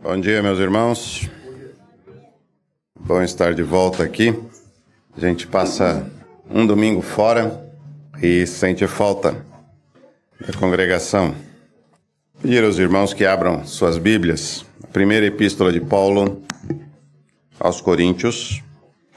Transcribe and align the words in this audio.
Bom 0.00 0.20
dia, 0.20 0.40
meus 0.40 0.60
irmãos. 0.60 1.28
Bom 2.98 3.20
estar 3.20 3.52
de 3.52 3.64
volta 3.64 4.04
aqui. 4.04 4.32
A 5.16 5.18
gente 5.18 5.44
passa 5.44 6.08
um 6.48 6.64
domingo 6.64 7.02
fora 7.02 7.68
e 8.22 8.46
sente 8.46 8.86
falta 8.86 9.44
da 10.40 10.52
congregação. 10.56 11.34
Pedir 12.40 12.62
aos 12.62 12.78
irmãos 12.78 13.12
que 13.12 13.26
abram 13.26 13.66
suas 13.66 13.98
Bíblias, 13.98 14.64
primeira 14.92 15.26
epístola 15.26 15.72
de 15.72 15.80
Paulo 15.80 16.42
aos 17.58 17.80
Coríntios. 17.80 18.62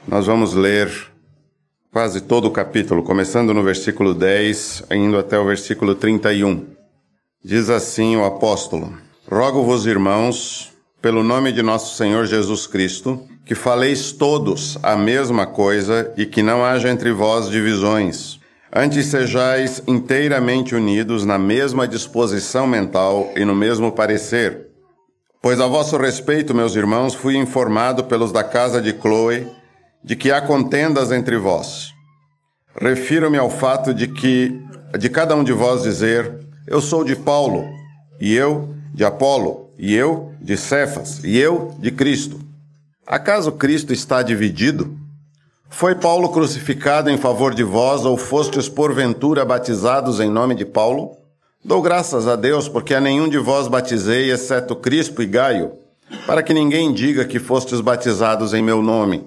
Nós 0.06 0.26
vamos 0.26 0.52
ler 0.52 0.90
quase 1.92 2.22
todo 2.22 2.46
o 2.46 2.50
capítulo, 2.50 3.04
começando 3.04 3.54
no 3.54 3.62
versículo 3.62 4.12
10, 4.14 4.86
indo 4.90 5.16
até 5.16 5.38
o 5.38 5.46
versículo 5.46 5.94
31. 5.94 6.66
Diz 7.42 7.70
assim 7.70 8.16
o 8.16 8.24
apóstolo: 8.24 8.92
Rogo-vos, 9.30 9.86
irmãos, 9.86 10.71
pelo 11.02 11.24
nome 11.24 11.50
de 11.50 11.62
nosso 11.62 11.96
Senhor 11.96 12.26
Jesus 12.26 12.68
Cristo, 12.68 13.20
que 13.44 13.56
faleis 13.56 14.12
todos 14.12 14.78
a 14.84 14.96
mesma 14.96 15.44
coisa 15.44 16.14
e 16.16 16.24
que 16.24 16.44
não 16.44 16.64
haja 16.64 16.88
entre 16.88 17.10
vós 17.10 17.50
divisões. 17.50 18.38
Antes 18.72 19.06
sejais 19.06 19.82
inteiramente 19.88 20.76
unidos 20.76 21.26
na 21.26 21.36
mesma 21.36 21.88
disposição 21.88 22.68
mental 22.68 23.32
e 23.34 23.44
no 23.44 23.54
mesmo 23.54 23.90
parecer. 23.90 24.68
Pois 25.42 25.60
a 25.60 25.66
vosso 25.66 25.96
respeito, 25.96 26.54
meus 26.54 26.76
irmãos, 26.76 27.14
fui 27.14 27.36
informado 27.36 28.04
pelos 28.04 28.30
da 28.30 28.44
casa 28.44 28.80
de 28.80 28.92
Chloe 28.92 29.48
de 30.04 30.14
que 30.14 30.30
há 30.30 30.40
contendas 30.40 31.10
entre 31.10 31.36
vós. 31.36 31.92
Refiro-me 32.80 33.38
ao 33.38 33.50
fato 33.50 33.92
de 33.92 34.06
que 34.06 34.56
de 34.96 35.10
cada 35.10 35.34
um 35.34 35.42
de 35.42 35.52
vós 35.52 35.82
dizer: 35.82 36.32
Eu 36.66 36.80
sou 36.80 37.02
de 37.02 37.16
Paulo, 37.16 37.64
e 38.20 38.34
eu 38.34 38.72
de 38.94 39.04
Apolo, 39.04 39.61
e 39.78 39.94
eu 39.94 40.32
de 40.40 40.56
Cefas, 40.56 41.22
e 41.24 41.38
eu 41.38 41.74
de 41.78 41.90
Cristo. 41.90 42.40
Acaso 43.06 43.52
Cristo 43.52 43.92
está 43.92 44.22
dividido? 44.22 44.96
Foi 45.68 45.94
Paulo 45.94 46.28
crucificado 46.28 47.10
em 47.10 47.16
favor 47.16 47.54
de 47.54 47.64
vós, 47.64 48.04
ou 48.04 48.16
fostes 48.16 48.68
porventura 48.68 49.44
batizados 49.44 50.20
em 50.20 50.30
nome 50.30 50.54
de 50.54 50.64
Paulo? 50.64 51.16
Dou 51.64 51.80
graças 51.80 52.26
a 52.28 52.36
Deus, 52.36 52.68
porque 52.68 52.94
a 52.94 53.00
nenhum 53.00 53.28
de 53.28 53.38
vós 53.38 53.68
batizei, 53.68 54.30
exceto 54.30 54.76
Crispo 54.76 55.22
e 55.22 55.26
Gaio, 55.26 55.72
para 56.26 56.42
que 56.42 56.52
ninguém 56.52 56.92
diga 56.92 57.24
que 57.24 57.38
fostes 57.38 57.80
batizados 57.80 58.52
em 58.52 58.62
meu 58.62 58.82
nome. 58.82 59.26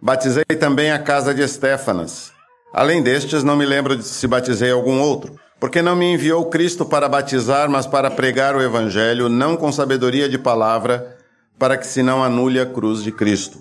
Batizei 0.00 0.44
também 0.44 0.90
a 0.90 0.98
casa 0.98 1.34
de 1.34 1.42
Estéfanas. 1.42 2.32
Além 2.72 3.02
destes, 3.02 3.42
não 3.42 3.56
me 3.56 3.64
lembro 3.64 3.96
de 3.96 4.04
se 4.04 4.26
batizei 4.26 4.70
algum 4.70 5.00
outro. 5.00 5.34
Porque 5.60 5.82
não 5.82 5.96
me 5.96 6.12
enviou 6.12 6.46
Cristo 6.46 6.84
para 6.84 7.08
batizar, 7.08 7.68
mas 7.68 7.86
para 7.86 8.10
pregar 8.10 8.54
o 8.54 8.62
Evangelho, 8.62 9.28
não 9.28 9.56
com 9.56 9.72
sabedoria 9.72 10.28
de 10.28 10.38
palavra, 10.38 11.16
para 11.58 11.76
que 11.76 11.86
se 11.86 12.02
não 12.02 12.22
anule 12.22 12.60
a 12.60 12.66
cruz 12.66 13.02
de 13.02 13.10
Cristo. 13.10 13.58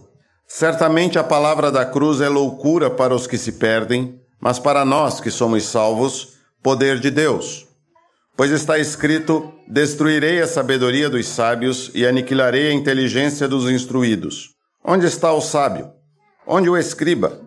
Certamente 0.48 1.18
a 1.18 1.24
palavra 1.24 1.72
da 1.72 1.86
cruz 1.86 2.22
é 2.22 2.30
loucura 2.30 2.90
para 2.90 3.16
os 3.16 3.26
que 3.26 3.38
se 3.38 3.54
perdem, 3.54 4.22
mas 4.40 4.60
para 4.60 4.86
nós 4.86 5.20
que 5.20 5.32
somos 5.32 5.64
salvos, 5.66 6.38
poder 6.62 7.00
de 7.00 7.10
Deus. 7.10 7.68
Pois 8.36 8.52
está 8.52 8.78
escrito: 8.78 9.52
Destruirei 9.68 10.40
a 10.40 10.48
sabedoria 10.48 11.10
dos 11.10 11.28
sábios 11.28 11.92
e 11.96 12.06
aniquilarei 12.06 12.70
a 12.70 12.74
inteligência 12.74 13.48
dos 13.48 13.70
instruídos. 13.70 14.52
Onde 14.86 15.08
está 15.08 15.34
o 15.34 15.42
sábio? 15.42 15.92
Onde 16.46 16.70
o 16.70 16.78
escriba? 16.78 17.42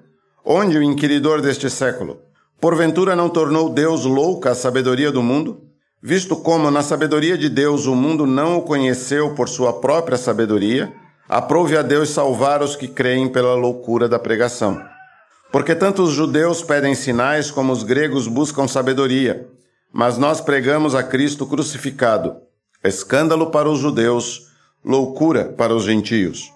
Onde 0.44 0.76
o 0.76 0.82
inquiridor 0.82 1.40
deste 1.40 1.70
século? 1.70 2.20
Porventura 2.60 3.16
não 3.16 3.30
tornou 3.30 3.70
Deus 3.70 4.04
louca 4.04 4.50
a 4.50 4.54
sabedoria 4.54 5.10
do 5.10 5.22
mundo? 5.22 5.62
Visto 6.02 6.36
como 6.36 6.70
na 6.70 6.82
sabedoria 6.82 7.38
de 7.38 7.48
Deus 7.48 7.86
o 7.86 7.94
mundo 7.94 8.26
não 8.26 8.58
o 8.58 8.62
conheceu 8.62 9.34
por 9.34 9.48
sua 9.48 9.80
própria 9.80 10.18
sabedoria, 10.18 10.92
aprove 11.26 11.74
a 11.74 11.80
Deus 11.80 12.10
salvar 12.10 12.62
os 12.62 12.76
que 12.76 12.86
creem 12.86 13.28
pela 13.28 13.54
loucura 13.54 14.06
da 14.06 14.18
pregação. 14.18 14.78
Porque 15.50 15.74
tanto 15.74 16.02
os 16.02 16.12
judeus 16.12 16.62
pedem 16.62 16.94
sinais 16.94 17.50
como 17.50 17.72
os 17.72 17.82
gregos 17.82 18.28
buscam 18.28 18.68
sabedoria, 18.68 19.48
mas 19.90 20.18
nós 20.18 20.40
pregamos 20.40 20.94
a 20.94 21.02
Cristo 21.02 21.46
crucificado, 21.46 22.36
escândalo 22.84 23.50
para 23.50 23.70
os 23.70 23.78
judeus, 23.78 24.48
loucura 24.84 25.46
para 25.46 25.74
os 25.74 25.84
gentios. 25.84 26.50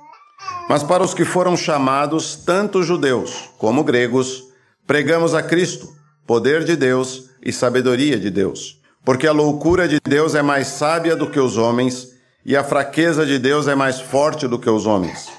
Mas 0.68 0.82
para 0.82 1.02
os 1.02 1.14
que 1.14 1.24
foram 1.24 1.56
chamados, 1.56 2.36
tanto 2.36 2.82
judeus 2.82 3.48
como 3.56 3.82
gregos, 3.82 4.53
Pregamos 4.86 5.34
a 5.34 5.42
Cristo, 5.42 5.88
poder 6.26 6.62
de 6.62 6.76
Deus 6.76 7.30
e 7.42 7.50
sabedoria 7.50 8.18
de 8.18 8.28
Deus. 8.28 8.82
Porque 9.02 9.26
a 9.26 9.32
loucura 9.32 9.88
de 9.88 9.98
Deus 10.06 10.34
é 10.34 10.42
mais 10.42 10.66
sábia 10.66 11.16
do 11.16 11.30
que 11.30 11.40
os 11.40 11.56
homens, 11.56 12.12
e 12.44 12.54
a 12.54 12.62
fraqueza 12.62 13.24
de 13.24 13.38
Deus 13.38 13.66
é 13.66 13.74
mais 13.74 13.98
forte 13.98 14.46
do 14.46 14.58
que 14.58 14.68
os 14.68 14.84
homens. 14.84 15.30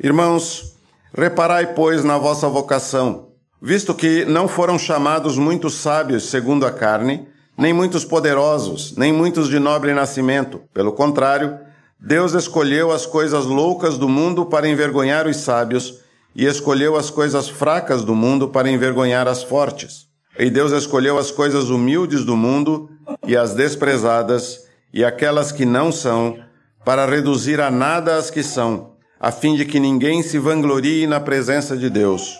Irmãos, 0.00 0.76
reparai, 1.12 1.74
pois, 1.74 2.04
na 2.04 2.16
vossa 2.16 2.48
vocação, 2.48 3.30
visto 3.60 3.92
que 3.92 4.24
não 4.24 4.46
foram 4.46 4.78
chamados 4.78 5.36
muitos 5.36 5.74
sábios 5.74 6.30
segundo 6.30 6.64
a 6.64 6.70
carne, 6.70 7.26
nem 7.58 7.72
muitos 7.72 8.04
poderosos, 8.04 8.96
nem 8.96 9.12
muitos 9.12 9.48
de 9.48 9.58
nobre 9.58 9.92
nascimento. 9.92 10.62
Pelo 10.72 10.92
contrário, 10.92 11.58
Deus 11.98 12.34
escolheu 12.34 12.92
as 12.92 13.04
coisas 13.04 13.46
loucas 13.46 13.98
do 13.98 14.08
mundo 14.08 14.46
para 14.46 14.68
envergonhar 14.68 15.26
os 15.26 15.38
sábios, 15.38 16.01
e 16.34 16.46
escolheu 16.46 16.96
as 16.96 17.10
coisas 17.10 17.48
fracas 17.48 18.04
do 18.04 18.14
mundo 18.14 18.48
para 18.48 18.70
envergonhar 18.70 19.28
as 19.28 19.42
fortes. 19.42 20.06
E 20.38 20.48
Deus 20.48 20.72
escolheu 20.72 21.18
as 21.18 21.30
coisas 21.30 21.68
humildes 21.68 22.24
do 22.24 22.36
mundo 22.36 22.90
e 23.26 23.36
as 23.36 23.54
desprezadas 23.54 24.66
e 24.92 25.04
aquelas 25.04 25.52
que 25.52 25.64
não 25.64 25.90
são, 25.92 26.38
para 26.84 27.06
reduzir 27.06 27.60
a 27.60 27.70
nada 27.70 28.16
as 28.16 28.30
que 28.30 28.42
são, 28.42 28.92
a 29.20 29.30
fim 29.30 29.54
de 29.54 29.64
que 29.64 29.78
ninguém 29.78 30.22
se 30.22 30.38
vanglorie 30.38 31.06
na 31.06 31.20
presença 31.20 31.76
de 31.76 31.88
Deus. 31.88 32.36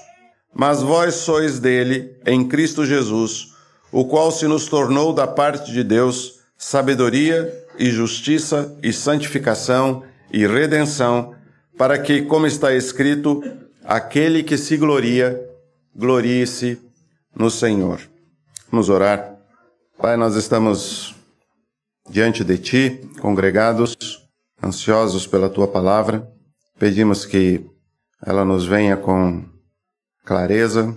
Mas 0.55 0.83
vós 0.83 1.15
sois 1.15 1.59
dele, 1.59 2.17
em 2.27 2.47
Cristo 2.47 2.85
Jesus, 2.85 3.49
o 3.91 4.05
qual 4.05 4.31
se 4.31 4.47
nos 4.47 4.67
tornou 4.67 5.13
da 5.13 5.27
parte 5.27 5.73
de 5.73 5.83
Deus 5.83 6.41
sabedoria 6.59 7.53
e 7.79 7.91
justiça 7.91 8.77
e 8.83 8.93
santificação 8.93 10.03
e 10.33 10.47
redenção, 10.47 11.35
para 11.77 11.99
que, 11.99 12.23
como 12.23 12.47
está 12.47 12.75
escrito, 12.75 13.43
Aquele 13.85 14.45
que 14.45 14.57
se 14.57 14.77
gloria, 14.77 15.41
glorie-se 15.95 16.81
no 17.35 17.51
Senhor. 17.51 18.01
Vamos 18.71 18.89
orar. 18.89 19.37
Pai, 19.99 20.17
nós 20.17 20.37
estamos 20.37 21.15
diante 22.09 22.45
de 22.45 22.59
Ti, 22.59 23.11
congregados, 23.21 23.97
ansiosos 24.63 25.27
pela 25.27 25.51
Tua 25.51 25.67
palavra. 25.67 26.31
Pedimos 26.79 27.27
que 27.27 27.69
ela 28.25 28.45
nos 28.45 28.65
venha 28.65 28.97
com 28.97 29.45
clareza 30.25 30.97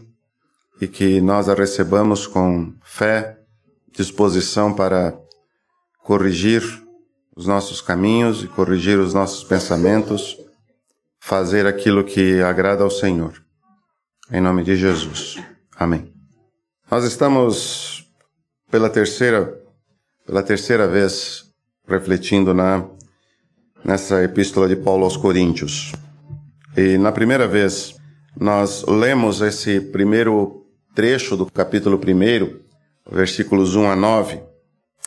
e 0.79 0.87
que 0.87 1.19
nós 1.21 1.49
a 1.49 1.55
recebamos 1.55 2.27
com 2.27 2.75
fé, 2.83 3.39
disposição 3.95 4.73
para 4.73 5.17
corrigir 6.03 6.61
os 7.35 7.47
nossos 7.47 7.81
caminhos 7.81 8.43
e 8.43 8.47
corrigir 8.47 8.99
os 8.99 9.13
nossos 9.13 9.43
pensamentos 9.43 10.44
fazer 11.25 11.65
aquilo 11.65 12.03
que 12.03 12.39
agrada 12.39 12.83
ao 12.83 12.89
Senhor. 12.91 13.33
Em 14.31 14.39
nome 14.39 14.63
de 14.63 14.75
Jesus. 14.75 15.41
Amém. 15.75 16.13
Nós 16.89 17.03
estamos 17.03 18.07
pela 18.69 18.91
terceira 18.91 19.59
pela 20.23 20.43
terceira 20.43 20.87
vez 20.87 21.45
refletindo 21.87 22.53
na 22.53 22.85
nessa 23.83 24.23
epístola 24.23 24.67
de 24.67 24.75
Paulo 24.75 25.03
aos 25.03 25.17
Coríntios. 25.17 25.93
E 26.77 26.95
na 26.99 27.11
primeira 27.11 27.47
vez 27.47 27.95
nós 28.39 28.83
lemos 28.83 29.41
esse 29.41 29.81
primeiro 29.81 30.63
trecho 30.93 31.35
do 31.35 31.47
capítulo 31.47 31.99
1, 31.99 32.59
versículos 33.11 33.75
1 33.75 33.89
a 33.89 33.95
9, 33.95 34.43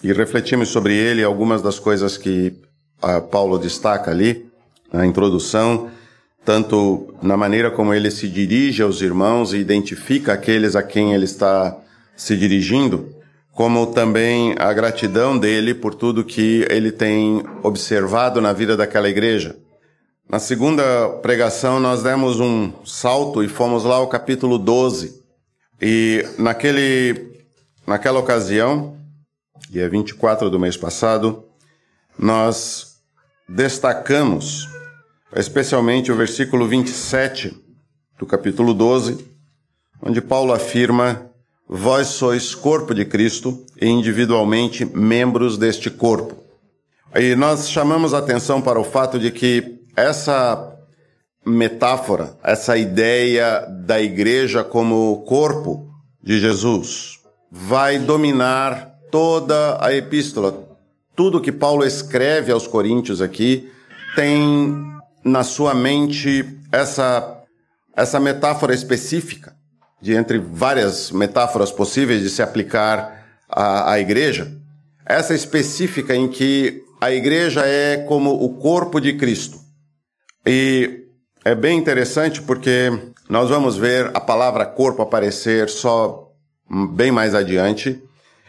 e 0.03 0.13
refletimos 0.13 0.69
sobre 0.71 0.97
ele 0.97 1.23
algumas 1.23 1.63
das 1.63 1.79
coisas 1.79 2.19
que 2.19 2.61
uh, 3.05 3.23
Paulo 3.29 3.57
destaca 3.57 4.11
ali 4.11 4.51
na 4.93 5.07
introdução 5.07 5.89
tanto 6.49 7.15
na 7.21 7.37
maneira 7.37 7.71
como 7.71 7.93
ele 7.93 8.11
se 8.11 8.27
dirige 8.27 8.83
aos 8.83 9.03
irmãos 9.03 9.53
e 9.53 9.59
identifica 9.59 10.33
aqueles 10.33 10.75
a 10.75 10.83
quem 10.83 11.13
ele 11.13 11.27
está 11.27 11.77
se 12.17 12.35
dirigindo, 12.39 13.15
como 13.53 13.89
também 13.89 14.55
a 14.59 14.73
gratidão 14.73 15.37
dele 15.37 15.75
por 15.75 15.95
tudo 15.95 16.25
que 16.25 16.67
ele 16.71 16.91
tem 16.91 17.45
observado 17.63 18.41
na 18.41 18.55
vida 18.55 18.79
daquela 18.79 19.11
igreja. 19.11 19.59
Na 20.27 20.39
segunda 20.39 21.11
pregação, 21.21 21.79
nós 21.79 22.03
demos 22.03 22.41
um 22.41 22.73
salto 22.83 23.45
e 23.45 23.49
fomos 23.49 23.85
lá 23.85 23.97
ao 23.97 24.09
capítulo 24.09 24.57
12. 24.57 25.23
E 25.83 26.27
naquele, 26.39 27.31
naquela 27.87 28.21
ocasião, 28.21 28.97
dia 29.69 29.87
24 29.87 30.49
do 30.49 30.59
mês 30.59 30.79
passado, 30.79 31.45
nós 32.19 33.03
destacamos 33.47 34.78
especialmente 35.35 36.11
o 36.11 36.17
versículo 36.17 36.67
27 36.67 37.57
do 38.19 38.27
capítulo 38.27 38.75
12, 38.75 39.25
onde 40.03 40.21
Paulo 40.21 40.53
afirma: 40.53 41.31
Vós 41.69 42.09
sois 42.09 42.55
corpo 42.55 42.95
de 42.95 43.05
Cristo 43.05 43.65
e 43.81 43.87
individualmente 43.87 44.85
membros 44.85 45.59
deste 45.59 45.91
corpo. 45.91 46.37
E 47.15 47.35
nós 47.35 47.71
chamamos 47.71 48.13
a 48.13 48.19
atenção 48.19 48.61
para 48.61 48.81
o 48.81 48.85
fato 48.85 49.19
de 49.19 49.31
que 49.31 49.79
essa 49.97 50.75
metáfora, 51.45 52.37
essa 52.43 52.77
ideia 52.77 53.67
da 53.87 54.01
igreja 54.01 54.63
como 54.63 55.23
corpo 55.27 55.89
de 56.23 56.39
Jesus, 56.39 57.19
vai 57.51 57.99
dominar 57.99 58.99
toda 59.11 59.79
a 59.81 59.93
epístola. 59.95 60.69
Tudo 61.17 61.41
que 61.41 61.51
Paulo 61.51 61.85
escreve 61.85 62.53
aos 62.53 62.67
Coríntios 62.67 63.23
aqui 63.23 63.71
tem 64.15 64.98
na 65.25 65.43
sua 65.43 65.75
mente 65.75 66.59
essa, 66.71 67.43
essa 67.97 68.21
metáfora 68.21 68.75
específica, 68.75 69.57
de 70.01 70.15
entre 70.15 70.39
várias 70.39 71.11
metáforas 71.11 71.73
possíveis 71.73 72.23
de 72.23 72.31
se 72.31 72.43
aplicar 72.43 73.27
à, 73.49 73.93
à 73.93 74.01
igreja, 74.01 74.53
essa 75.05 75.35
específica 75.35 76.15
em 76.15 76.29
que 76.29 76.83
a 77.01 77.11
igreja 77.11 77.65
é 77.65 77.99
como 77.99 78.31
o 78.43 78.55
corpo 78.55 79.01
de 79.01 79.15
Cristo. 79.15 79.59
E 80.47 81.05
é 81.45 81.55
bem 81.55 81.79
interessante 81.79 82.43
porque 82.43 82.93
nós 83.29 83.49
vamos 83.49 83.77
ver 83.77 84.11
a 84.15 84.21
palavra 84.21 84.67
corpo 84.67 85.03
aparecer 85.03 85.69
só 85.69 86.31
bem 86.93 87.11
mais 87.11 87.35
adiante 87.35 88.03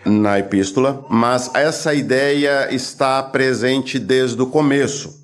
na 0.06 0.40
epístola, 0.40 1.06
mas 1.10 1.54
essa 1.54 1.94
ideia 1.94 2.74
está 2.74 3.22
presente 3.22 4.00
desde 4.00 4.42
o 4.42 4.48
começo. 4.48 5.19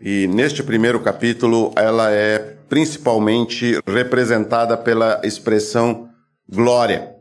E 0.00 0.26
neste 0.26 0.62
primeiro 0.62 1.00
capítulo 1.00 1.72
ela 1.74 2.10
é 2.10 2.56
principalmente 2.68 3.80
representada 3.86 4.76
pela 4.76 5.20
expressão 5.24 6.10
glória. 6.48 7.14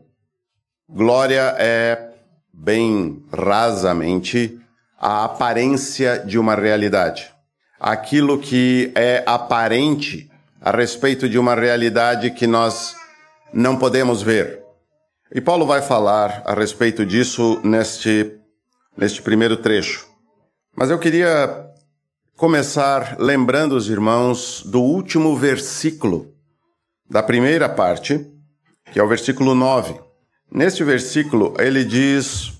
Glória 0.89 1.55
é, 1.57 2.11
bem 2.53 3.23
rasamente, 3.31 4.59
a 4.99 5.23
aparência 5.23 6.19
de 6.19 6.37
uma 6.37 6.53
realidade. 6.53 7.31
Aquilo 7.79 8.39
que 8.39 8.91
é 8.93 9.23
aparente 9.25 10.29
a 10.59 10.71
respeito 10.71 11.29
de 11.29 11.39
uma 11.39 11.55
realidade 11.55 12.31
que 12.31 12.45
nós 12.45 12.95
não 13.53 13.77
podemos 13.77 14.21
ver. 14.21 14.61
E 15.33 15.39
Paulo 15.39 15.65
vai 15.65 15.81
falar 15.81 16.43
a 16.45 16.53
respeito 16.53 17.05
disso 17.05 17.59
neste, 17.63 18.37
neste 18.97 19.21
primeiro 19.21 19.57
trecho. 19.57 20.07
Mas 20.75 20.89
eu 20.89 20.99
queria 20.99 21.74
começar 22.35 23.15
lembrando 23.17 23.77
os 23.77 23.87
irmãos 23.87 24.61
do 24.65 24.81
último 24.81 25.37
versículo 25.37 26.33
da 27.09 27.23
primeira 27.23 27.69
parte, 27.69 28.29
que 28.91 28.99
é 28.99 29.03
o 29.03 29.07
versículo 29.07 29.55
9. 29.55 29.95
Neste 30.51 30.83
versículo, 30.83 31.53
ele 31.57 31.85
diz 31.85 32.51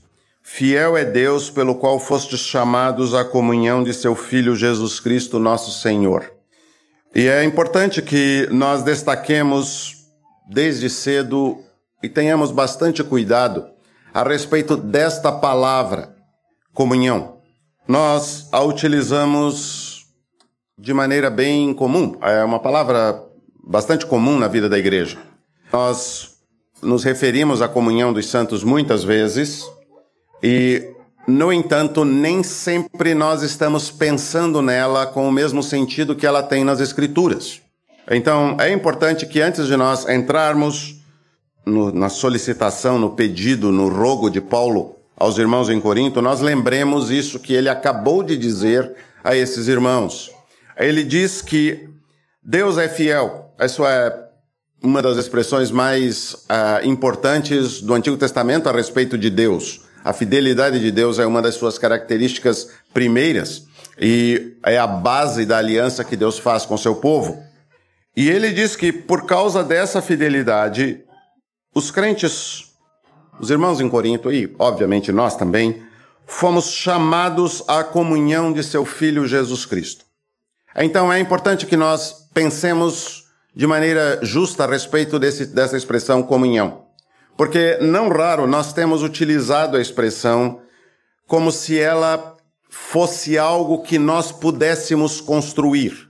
Fiel 0.41 0.95
é 0.95 1.03
Deus 1.03 1.49
pelo 1.49 1.75
qual 1.75 1.99
fostes 1.99 2.39
chamados 2.39 3.13
à 3.13 3.25
comunhão 3.25 3.83
de 3.83 3.93
seu 3.93 4.15
Filho 4.15 4.55
Jesus 4.55 5.01
Cristo, 5.01 5.39
nosso 5.39 5.71
Senhor. 5.81 6.31
E 7.13 7.27
é 7.27 7.43
importante 7.43 8.01
que 8.01 8.47
nós 8.51 8.81
destaquemos 8.81 10.05
desde 10.47 10.89
cedo 10.89 11.61
e 12.01 12.07
tenhamos 12.07 12.49
bastante 12.49 13.03
cuidado 13.03 13.67
a 14.13 14.23
respeito 14.23 14.77
desta 14.77 15.33
palavra, 15.33 16.15
comunhão. 16.73 17.34
Nós 17.87 18.49
a 18.51 18.63
utilizamos 18.63 20.07
de 20.77 20.91
maneira 20.91 21.29
bem 21.29 21.71
comum, 21.71 22.17
é 22.21 22.43
uma 22.43 22.59
palavra 22.59 23.23
bastante 23.63 24.07
comum 24.07 24.39
na 24.39 24.47
vida 24.47 24.67
da 24.67 24.77
igreja. 24.77 25.19
Nós 25.71 26.35
nos 26.81 27.03
referimos 27.03 27.61
à 27.61 27.67
comunhão 27.67 28.11
dos 28.11 28.27
santos 28.27 28.63
muitas 28.63 29.03
vezes, 29.03 29.63
e, 30.41 30.95
no 31.27 31.53
entanto, 31.53 32.03
nem 32.03 32.41
sempre 32.41 33.13
nós 33.13 33.43
estamos 33.43 33.91
pensando 33.91 34.63
nela 34.63 35.05
com 35.05 35.27
o 35.29 35.31
mesmo 35.31 35.61
sentido 35.61 36.15
que 36.15 36.25
ela 36.25 36.41
tem 36.41 36.63
nas 36.63 36.79
Escrituras. 36.79 37.61
Então, 38.09 38.57
é 38.59 38.71
importante 38.71 39.27
que 39.27 39.41
antes 39.41 39.67
de 39.67 39.77
nós 39.77 40.09
entrarmos 40.09 40.95
no, 41.65 41.91
na 41.91 42.09
solicitação, 42.09 42.97
no 42.97 43.11
pedido, 43.11 43.71
no 43.71 43.89
rogo 43.89 44.29
de 44.29 44.41
Paulo 44.41 44.94
aos 45.17 45.37
irmãos 45.37 45.69
em 45.69 45.79
Corinto, 45.79 46.21
nós 46.21 46.41
lembremos 46.41 47.09
isso 47.09 47.39
que 47.39 47.53
ele 47.53 47.69
acabou 47.69 48.21
de 48.21 48.37
dizer 48.37 48.93
a 49.23 49.35
esses 49.35 49.67
irmãos. 49.67 50.31
Ele 50.77 51.03
diz 51.03 51.41
que 51.41 51.89
Deus 52.43 52.77
é 52.77 52.89
fiel. 52.89 53.53
Isso 53.59 53.85
é 53.85 54.25
uma 54.83 55.01
das 55.01 55.17
expressões 55.17 55.71
mais 55.71 56.33
uh, 56.33 56.85
importantes 56.85 57.81
do 57.81 57.93
Antigo 57.93 58.17
Testamento 58.17 58.69
a 58.69 58.71
respeito 58.71 59.17
de 59.17 59.29
Deus. 59.29 59.81
A 60.03 60.13
fidelidade 60.13 60.79
de 60.79 60.91
Deus 60.91 61.17
é 61.17 61.25
uma 61.25 61.41
das 61.41 61.55
suas 61.55 61.79
características 61.79 62.69
primeiras 62.93 63.65
e 63.99 64.57
é 64.63 64.77
a 64.77 64.85
base 64.85 65.45
da 65.45 65.57
aliança 65.57 66.03
que 66.03 66.15
Deus 66.15 66.37
faz 66.37 66.65
com 66.65 66.77
seu 66.77 66.95
povo. 66.95 67.41
E 68.15 68.29
ele 68.29 68.51
diz 68.51 68.75
que 68.75 68.91
por 68.91 69.25
causa 69.25 69.63
dessa 69.63 70.01
fidelidade, 70.01 71.03
os 71.73 71.89
crentes, 71.89 72.74
os 73.39 73.49
irmãos 73.49 73.79
em 73.79 73.89
Corinto 73.89 74.31
e 74.31 74.53
obviamente 74.57 75.11
nós 75.11 75.35
também, 75.35 75.83
fomos 76.25 76.71
chamados 76.71 77.63
à 77.67 77.83
comunhão 77.83 78.51
de 78.51 78.63
seu 78.63 78.85
filho 78.85 79.27
Jesus 79.27 79.65
Cristo. 79.65 80.05
Então 80.75 81.11
é 81.11 81.19
importante 81.19 81.65
que 81.65 81.77
nós 81.77 82.27
pensemos 82.33 83.25
de 83.55 83.65
maneira 83.65 84.19
justa 84.21 84.65
a 84.65 84.67
respeito 84.67 85.17
desse, 85.17 85.45
dessa 85.45 85.77
expressão 85.77 86.21
comunhão. 86.21 86.85
Porque 87.37 87.77
não 87.81 88.09
raro 88.09 88.47
nós 88.47 88.73
temos 88.73 89.03
utilizado 89.03 89.77
a 89.77 89.81
expressão 89.81 90.61
como 91.27 91.51
se 91.51 91.79
ela 91.79 92.35
fosse 92.69 93.37
algo 93.37 93.81
que 93.81 93.97
nós 93.97 94.31
pudéssemos 94.31 95.21
construir. 95.21 96.04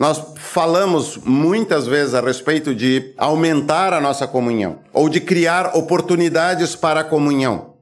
Nós 0.00 0.18
falamos 0.36 1.18
muitas 1.18 1.86
vezes 1.86 2.14
a 2.14 2.22
respeito 2.22 2.74
de 2.74 3.12
aumentar 3.18 3.92
a 3.92 4.00
nossa 4.00 4.26
comunhão 4.26 4.78
ou 4.94 5.10
de 5.10 5.20
criar 5.20 5.76
oportunidades 5.76 6.74
para 6.74 7.00
a 7.00 7.04
comunhão, 7.04 7.74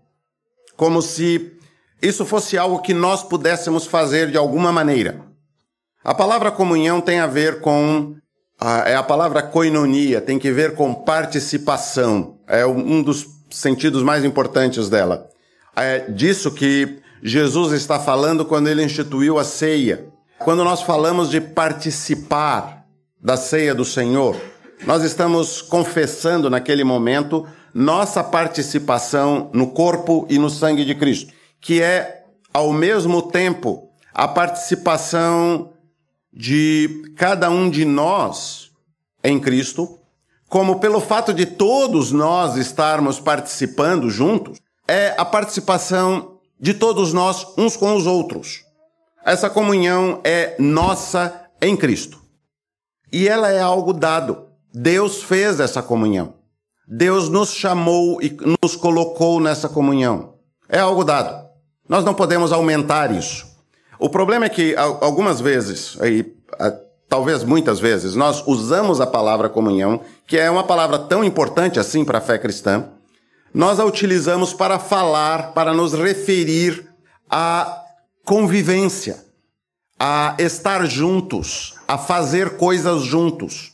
como 0.76 1.00
se 1.00 1.52
isso 2.02 2.26
fosse 2.26 2.58
algo 2.58 2.80
que 2.80 2.92
nós 2.92 3.22
pudéssemos 3.22 3.86
fazer 3.86 4.32
de 4.32 4.36
alguma 4.36 4.72
maneira. 4.72 5.20
A 6.02 6.12
palavra 6.12 6.50
comunhão 6.50 7.00
tem 7.00 7.20
a 7.20 7.28
ver 7.28 7.60
com 7.60 8.16
é 8.84 8.96
a 8.96 9.02
palavra 9.04 9.40
koinonia, 9.40 10.20
tem 10.20 10.40
que 10.40 10.50
ver 10.50 10.74
com 10.74 10.92
participação. 10.92 12.40
É 12.48 12.66
um 12.66 13.00
dos 13.00 13.28
sentidos 13.48 14.02
mais 14.02 14.24
importantes 14.24 14.88
dela. 14.88 15.28
É 15.76 16.00
disso 16.10 16.50
que 16.50 16.98
Jesus 17.22 17.72
está 17.72 18.00
falando 18.00 18.44
quando 18.44 18.66
ele 18.66 18.82
instituiu 18.82 19.38
a 19.38 19.44
ceia. 19.44 20.17
Quando 20.38 20.62
nós 20.62 20.82
falamos 20.82 21.30
de 21.30 21.40
participar 21.40 22.86
da 23.20 23.36
ceia 23.36 23.74
do 23.74 23.84
Senhor, 23.84 24.36
nós 24.86 25.02
estamos 25.02 25.60
confessando 25.60 26.48
naquele 26.48 26.84
momento 26.84 27.44
nossa 27.74 28.22
participação 28.22 29.50
no 29.52 29.72
corpo 29.72 30.26
e 30.30 30.38
no 30.38 30.48
sangue 30.48 30.84
de 30.84 30.94
Cristo, 30.94 31.32
que 31.60 31.82
é, 31.82 32.24
ao 32.54 32.72
mesmo 32.72 33.20
tempo, 33.20 33.90
a 34.14 34.28
participação 34.28 35.72
de 36.32 37.02
cada 37.16 37.50
um 37.50 37.68
de 37.68 37.84
nós 37.84 38.70
em 39.24 39.40
Cristo, 39.40 39.98
como 40.48 40.78
pelo 40.78 41.00
fato 41.00 41.34
de 41.34 41.46
todos 41.46 42.12
nós 42.12 42.56
estarmos 42.56 43.18
participando 43.18 44.08
juntos, 44.08 44.58
é 44.86 45.14
a 45.18 45.24
participação 45.24 46.38
de 46.60 46.74
todos 46.74 47.12
nós 47.12 47.44
uns 47.58 47.76
com 47.76 47.96
os 47.96 48.06
outros. 48.06 48.67
Essa 49.24 49.50
comunhão 49.50 50.20
é 50.24 50.54
nossa 50.58 51.48
em 51.60 51.76
Cristo. 51.76 52.20
E 53.12 53.28
ela 53.28 53.50
é 53.50 53.60
algo 53.60 53.92
dado. 53.92 54.46
Deus 54.72 55.22
fez 55.22 55.60
essa 55.60 55.82
comunhão. 55.82 56.34
Deus 56.86 57.28
nos 57.28 57.52
chamou 57.52 58.22
e 58.22 58.36
nos 58.62 58.74
colocou 58.76 59.40
nessa 59.40 59.68
comunhão. 59.68 60.34
É 60.68 60.78
algo 60.78 61.04
dado. 61.04 61.48
Nós 61.88 62.04
não 62.04 62.14
podemos 62.14 62.52
aumentar 62.52 63.10
isso. 63.10 63.46
O 63.98 64.08
problema 64.08 64.46
é 64.46 64.48
que 64.48 64.74
algumas 64.76 65.40
vezes, 65.40 65.96
e 66.02 66.24
talvez 67.08 67.42
muitas 67.42 67.80
vezes, 67.80 68.14
nós 68.14 68.42
usamos 68.46 69.00
a 69.00 69.06
palavra 69.06 69.48
comunhão, 69.48 70.00
que 70.26 70.38
é 70.38 70.50
uma 70.50 70.62
palavra 70.62 70.98
tão 70.98 71.24
importante 71.24 71.80
assim 71.80 72.04
para 72.04 72.18
a 72.18 72.22
fé 72.22 72.38
cristã, 72.38 72.84
nós 73.52 73.80
a 73.80 73.84
utilizamos 73.84 74.52
para 74.52 74.78
falar, 74.78 75.52
para 75.52 75.72
nos 75.72 75.94
referir 75.94 76.86
à 77.28 77.82
convivência, 78.28 79.24
a 79.98 80.36
estar 80.38 80.84
juntos, 80.84 81.76
a 81.88 81.96
fazer 81.96 82.58
coisas 82.58 83.00
juntos. 83.00 83.72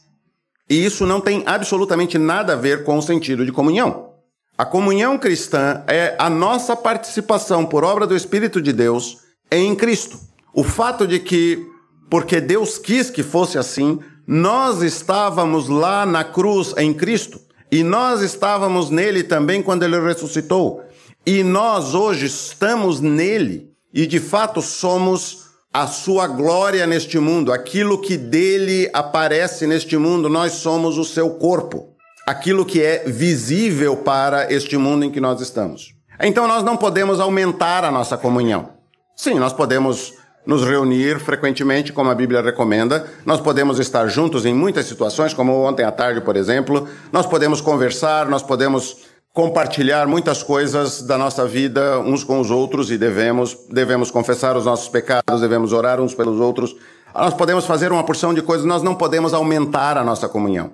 E 0.70 0.84
isso 0.84 1.04
não 1.04 1.20
tem 1.20 1.42
absolutamente 1.44 2.18
nada 2.18 2.52
a 2.52 2.56
ver 2.56 2.84
com 2.84 2.96
o 2.96 3.02
sentido 3.02 3.44
de 3.44 3.50
comunhão. 3.50 4.10
A 4.56 4.64
comunhão 4.64 5.18
cristã 5.18 5.82
é 5.88 6.14
a 6.20 6.30
nossa 6.30 6.76
participação 6.76 7.66
por 7.66 7.82
obra 7.82 8.06
do 8.06 8.14
Espírito 8.14 8.62
de 8.62 8.72
Deus 8.72 9.18
em 9.50 9.74
Cristo. 9.74 10.20
O 10.54 10.62
fato 10.62 11.04
de 11.04 11.18
que, 11.18 11.66
porque 12.08 12.40
Deus 12.40 12.78
quis 12.78 13.10
que 13.10 13.24
fosse 13.24 13.58
assim, 13.58 13.98
nós 14.24 14.82
estávamos 14.82 15.68
lá 15.68 16.06
na 16.06 16.22
cruz 16.22 16.72
em 16.78 16.94
Cristo 16.94 17.40
e 17.72 17.82
nós 17.82 18.22
estávamos 18.22 18.88
nele 18.88 19.24
também 19.24 19.60
quando 19.60 19.82
ele 19.82 19.98
ressuscitou. 19.98 20.80
E 21.26 21.42
nós 21.42 21.92
hoje 21.92 22.26
estamos 22.26 23.00
nele 23.00 23.73
e 23.94 24.06
de 24.08 24.18
fato 24.18 24.60
somos 24.60 25.44
a 25.72 25.86
sua 25.86 26.26
glória 26.26 26.86
neste 26.86 27.18
mundo, 27.18 27.52
aquilo 27.52 28.00
que 28.00 28.16
dele 28.16 28.90
aparece 28.92 29.66
neste 29.66 29.96
mundo, 29.96 30.28
nós 30.28 30.52
somos 30.54 30.98
o 30.98 31.04
seu 31.04 31.30
corpo, 31.30 31.94
aquilo 32.26 32.64
que 32.64 32.82
é 32.82 33.04
visível 33.06 33.96
para 33.96 34.52
este 34.52 34.76
mundo 34.76 35.04
em 35.04 35.10
que 35.10 35.20
nós 35.20 35.40
estamos. 35.40 35.94
Então 36.20 36.46
nós 36.46 36.62
não 36.62 36.76
podemos 36.76 37.20
aumentar 37.20 37.84
a 37.84 37.90
nossa 37.90 38.16
comunhão. 38.16 38.70
Sim, 39.16 39.34
nós 39.34 39.52
podemos 39.52 40.14
nos 40.46 40.64
reunir 40.64 41.18
frequentemente, 41.20 41.92
como 41.92 42.10
a 42.10 42.14
Bíblia 42.14 42.42
recomenda. 42.42 43.06
Nós 43.24 43.40
podemos 43.40 43.78
estar 43.78 44.06
juntos 44.08 44.44
em 44.44 44.52
muitas 44.52 44.86
situações, 44.86 45.32
como 45.32 45.64
ontem 45.64 45.84
à 45.84 45.90
tarde, 45.90 46.20
por 46.20 46.36
exemplo. 46.36 46.86
Nós 47.10 47.26
podemos 47.26 47.60
conversar, 47.60 48.28
nós 48.28 48.42
podemos 48.42 48.98
compartilhar 49.34 50.06
muitas 50.06 50.44
coisas 50.44 51.02
da 51.02 51.18
nossa 51.18 51.44
vida 51.44 51.98
uns 51.98 52.22
com 52.22 52.38
os 52.38 52.52
outros 52.52 52.92
e 52.92 52.96
devemos, 52.96 53.58
devemos 53.68 54.08
confessar 54.08 54.56
os 54.56 54.64
nossos 54.64 54.88
pecados, 54.88 55.40
devemos 55.40 55.72
orar 55.72 56.00
uns 56.00 56.14
pelos 56.14 56.38
outros. 56.38 56.76
Nós 57.12 57.34
podemos 57.34 57.66
fazer 57.66 57.90
uma 57.90 58.04
porção 58.04 58.32
de 58.32 58.40
coisas, 58.40 58.64
nós 58.64 58.84
não 58.84 58.94
podemos 58.94 59.34
aumentar 59.34 59.98
a 59.98 60.04
nossa 60.04 60.28
comunhão. 60.28 60.70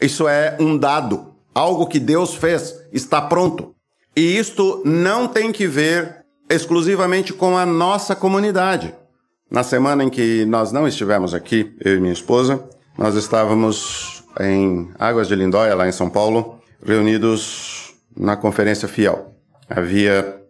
Isso 0.00 0.28
é 0.28 0.56
um 0.60 0.78
dado, 0.78 1.34
algo 1.52 1.88
que 1.88 1.98
Deus 1.98 2.34
fez, 2.34 2.80
está 2.92 3.20
pronto. 3.20 3.74
E 4.14 4.38
isto 4.38 4.80
não 4.84 5.26
tem 5.26 5.50
que 5.50 5.66
ver 5.66 6.24
exclusivamente 6.48 7.32
com 7.32 7.58
a 7.58 7.66
nossa 7.66 8.14
comunidade. 8.14 8.94
Na 9.50 9.64
semana 9.64 10.04
em 10.04 10.08
que 10.08 10.44
nós 10.44 10.70
não 10.70 10.86
estivemos 10.86 11.34
aqui, 11.34 11.74
eu 11.80 11.96
e 11.96 12.00
minha 12.00 12.12
esposa, 12.12 12.62
nós 12.96 13.16
estávamos 13.16 14.22
em 14.38 14.88
Águas 15.00 15.26
de 15.26 15.34
Lindóia, 15.34 15.74
lá 15.74 15.88
em 15.88 15.92
São 15.92 16.08
Paulo, 16.08 16.60
reunidos 16.84 17.73
na 18.16 18.36
Conferência 18.36 18.88
Fiel. 18.88 19.34
Havia 19.68 20.40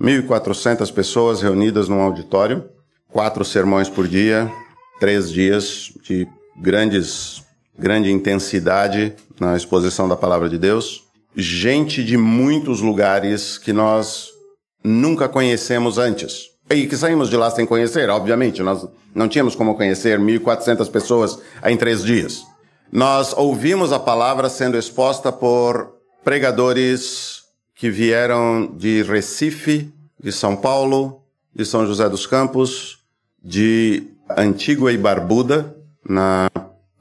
1.400 0.00 0.92
pessoas 0.92 1.40
reunidas 1.40 1.88
num 1.88 2.00
auditório, 2.00 2.64
quatro 3.08 3.44
sermões 3.44 3.88
por 3.88 4.08
dia, 4.08 4.50
três 4.98 5.30
dias 5.30 5.92
de 6.02 6.26
grandes, 6.60 7.42
grande 7.78 8.10
intensidade 8.10 9.14
na 9.40 9.56
exposição 9.56 10.08
da 10.08 10.16
palavra 10.16 10.48
de 10.48 10.58
Deus. 10.58 11.04
Gente 11.36 12.04
de 12.04 12.16
muitos 12.16 12.80
lugares 12.80 13.58
que 13.58 13.72
nós 13.72 14.28
nunca 14.82 15.28
conhecemos 15.28 15.98
antes. 15.98 16.50
E 16.70 16.86
que 16.86 16.96
saímos 16.96 17.28
de 17.28 17.36
lá 17.36 17.50
sem 17.50 17.66
conhecer, 17.66 18.08
obviamente. 18.08 18.62
Nós 18.62 18.86
não 19.14 19.28
tínhamos 19.28 19.54
como 19.54 19.74
conhecer 19.74 20.18
1.400 20.18 20.90
pessoas 20.90 21.38
em 21.64 21.76
três 21.76 22.02
dias. 22.02 22.42
Nós 22.90 23.32
ouvimos 23.36 23.92
a 23.92 23.98
palavra 23.98 24.48
sendo 24.48 24.78
exposta 24.78 25.32
por 25.32 25.93
pregadores 26.24 27.44
que 27.74 27.90
vieram 27.90 28.66
de 28.66 29.02
Recife, 29.02 29.92
de 30.18 30.32
São 30.32 30.56
Paulo, 30.56 31.22
de 31.54 31.64
São 31.66 31.86
José 31.86 32.08
dos 32.08 32.26
Campos, 32.26 32.98
de 33.42 34.04
Antígua 34.36 34.90
e 34.90 34.96
Barbuda, 34.96 35.76
na 36.08 36.50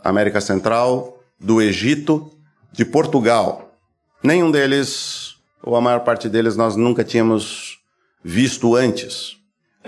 América 0.04 0.42
Central, 0.42 1.18
do 1.40 1.62
Egito, 1.62 2.32
de 2.72 2.84
Portugal. 2.84 3.74
Nenhum 4.22 4.52
deles, 4.52 5.36
ou 5.62 5.76
a 5.76 5.82
maior 5.82 6.02
parte 6.02 6.28
deles, 6.28 6.58
nós 6.58 6.76
nunca 6.76 7.04
tínhamos 7.04 7.80
visto 8.24 8.76
antes. 8.76 9.38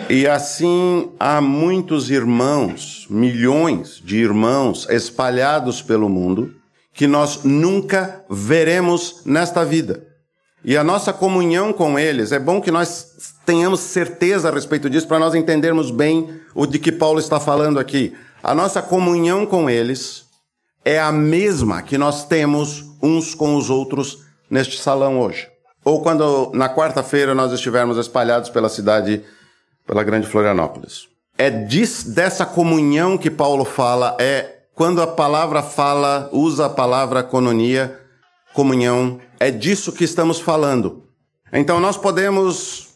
E 0.10 0.27
assim 0.27 1.12
há 1.20 1.42
muitos 1.42 2.10
irmãos, 2.10 3.06
milhões 3.10 4.01
de 4.04 4.18
irmãos 4.18 4.88
espalhados 4.89 5.82
pelo 5.82 6.10
mundo, 6.10 6.54
que 6.95 7.05
nós 7.05 7.43
nunca 7.43 8.23
veremos 8.29 9.21
nesta 9.25 9.65
vida. 9.65 10.07
E 10.63 10.77
a 10.77 10.83
nossa 10.83 11.11
comunhão 11.11 11.73
com 11.73 11.99
eles, 11.99 12.31
é 12.31 12.39
bom 12.39 12.61
que 12.61 12.71
nós 12.71 13.35
tenhamos 13.45 13.81
certeza 13.81 14.49
a 14.49 14.51
respeito 14.51 14.89
disso 14.89 15.07
para 15.07 15.19
nós 15.19 15.35
entendermos 15.35 15.91
bem 15.91 16.41
o 16.55 16.65
de 16.65 16.79
que 16.79 16.91
Paulo 16.91 17.19
está 17.19 17.39
falando 17.39 17.79
aqui. 17.79 18.15
A 18.41 18.55
nossa 18.55 18.81
comunhão 18.81 19.45
com 19.45 19.69
eles 19.69 20.25
é 20.83 20.97
a 20.97 21.11
mesma 21.11 21.81
que 21.81 21.97
nós 21.97 22.25
temos 22.25 22.85
uns 23.03 23.35
com 23.35 23.55
os 23.55 23.69
outros 23.69 24.19
neste 24.49 24.79
salão 24.79 25.19
hoje. 25.19 25.47
Ou 25.83 26.01
quando 26.01 26.49
na 26.53 26.73
quarta-feira 26.73 27.35
nós 27.35 27.51
estivermos 27.51 27.97
espalhados 27.97 28.49
pela 28.49 28.69
cidade, 28.69 29.21
pela 29.85 30.03
grande 30.03 30.27
Florianópolis. 30.27 31.07
É 31.37 31.49
diz, 31.49 32.05
dessa 32.05 32.45
comunhão 32.45 33.17
que 33.17 33.29
Paulo 33.29 33.65
fala, 33.65 34.15
é 34.17 34.55
quando 34.75 35.01
a 35.01 35.08
palavra 35.08 35.63
fala, 35.63 36.29
usa 36.34 36.65
a 36.65 36.70
palavra 36.70 37.24
cononia, 37.24 37.98
comunhão, 38.53 39.20
é 39.39 39.50
disso 39.50 39.94
que 39.94 40.03
estamos 40.03 40.39
falando. 40.39 41.05
Então 41.51 41.79
nós 41.79 41.96
podemos 41.96 42.89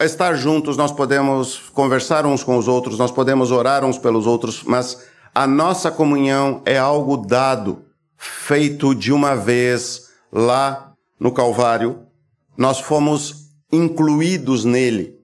estar 0.00 0.34
juntos, 0.34 0.76
nós 0.78 0.90
podemos 0.90 1.58
conversar 1.74 2.24
uns 2.24 2.42
com 2.42 2.56
os 2.56 2.66
outros, 2.66 2.98
nós 2.98 3.12
podemos 3.12 3.50
orar 3.50 3.84
uns 3.84 3.98
pelos 3.98 4.26
outros, 4.26 4.62
mas 4.62 5.06
a 5.34 5.46
nossa 5.46 5.90
comunhão 5.90 6.62
é 6.64 6.78
algo 6.78 7.18
dado, 7.18 7.84
feito 8.16 8.94
de 8.94 9.12
uma 9.12 9.36
vez 9.36 10.08
lá 10.32 10.94
no 11.20 11.30
Calvário. 11.30 12.06
Nós 12.56 12.80
fomos 12.80 13.50
incluídos 13.70 14.64
nele. 14.64 15.14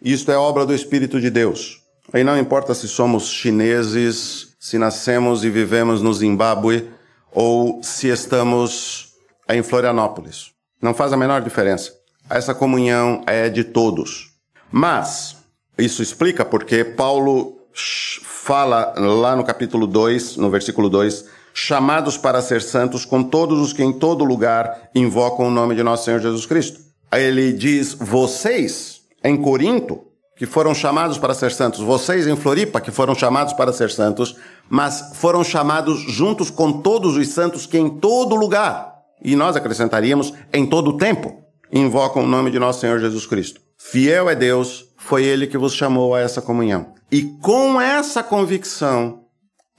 Isto 0.00 0.30
é 0.30 0.36
obra 0.36 0.66
do 0.66 0.74
Espírito 0.74 1.18
de 1.18 1.30
Deus. 1.30 1.82
Aí 2.12 2.22
não 2.22 2.38
importa 2.38 2.74
se 2.74 2.86
somos 2.86 3.28
chineses, 3.30 4.47
se 4.58 4.78
nascemos 4.78 5.44
e 5.44 5.50
vivemos 5.50 6.02
no 6.02 6.12
Zimbábue 6.12 6.90
ou 7.32 7.82
se 7.82 8.08
estamos 8.08 9.14
em 9.48 9.62
Florianópolis. 9.62 10.50
Não 10.82 10.92
faz 10.92 11.12
a 11.12 11.16
menor 11.16 11.42
diferença. 11.42 11.92
Essa 12.28 12.54
comunhão 12.54 13.22
é 13.26 13.48
de 13.48 13.64
todos. 13.64 14.32
Mas, 14.70 15.36
isso 15.78 16.02
explica 16.02 16.44
porque 16.44 16.84
Paulo 16.84 17.58
fala 17.74 18.94
lá 18.96 19.36
no 19.36 19.44
capítulo 19.44 19.86
2, 19.86 20.36
no 20.36 20.50
versículo 20.50 20.88
2, 20.90 21.26
chamados 21.54 22.16
para 22.16 22.42
ser 22.42 22.62
santos 22.62 23.04
com 23.04 23.22
todos 23.22 23.60
os 23.60 23.72
que 23.72 23.82
em 23.82 23.92
todo 23.92 24.24
lugar 24.24 24.90
invocam 24.94 25.46
o 25.46 25.50
nome 25.50 25.74
de 25.74 25.82
nosso 25.82 26.04
Senhor 26.04 26.20
Jesus 26.20 26.46
Cristo. 26.46 26.80
Ele 27.12 27.52
diz, 27.52 27.94
vocês, 27.94 29.02
em 29.24 29.36
Corinto, 29.36 30.07
que 30.38 30.46
foram 30.46 30.72
chamados 30.72 31.18
para 31.18 31.34
ser 31.34 31.50
santos, 31.50 31.80
vocês 31.80 32.26
em 32.28 32.36
Floripa, 32.36 32.80
que 32.80 32.92
foram 32.92 33.12
chamados 33.12 33.52
para 33.52 33.72
ser 33.72 33.90
santos, 33.90 34.36
mas 34.70 35.10
foram 35.14 35.42
chamados 35.42 35.98
juntos 35.98 36.48
com 36.48 36.80
todos 36.80 37.16
os 37.16 37.28
santos 37.28 37.66
que 37.66 37.76
em 37.76 37.90
todo 37.90 38.36
lugar, 38.36 38.94
e 39.20 39.34
nós 39.34 39.56
acrescentaríamos 39.56 40.32
em 40.52 40.64
todo 40.64 40.96
tempo, 40.96 41.42
invocam 41.72 42.22
o 42.22 42.26
nome 42.26 42.52
de 42.52 42.58
nosso 42.58 42.80
Senhor 42.80 43.00
Jesus 43.00 43.26
Cristo. 43.26 43.60
Fiel 43.76 44.30
é 44.30 44.36
Deus, 44.36 44.86
foi 44.96 45.24
Ele 45.24 45.48
que 45.48 45.58
vos 45.58 45.74
chamou 45.74 46.14
a 46.14 46.20
essa 46.20 46.40
comunhão. 46.40 46.94
E 47.10 47.22
com 47.22 47.80
essa 47.80 48.22
convicção, 48.22 49.24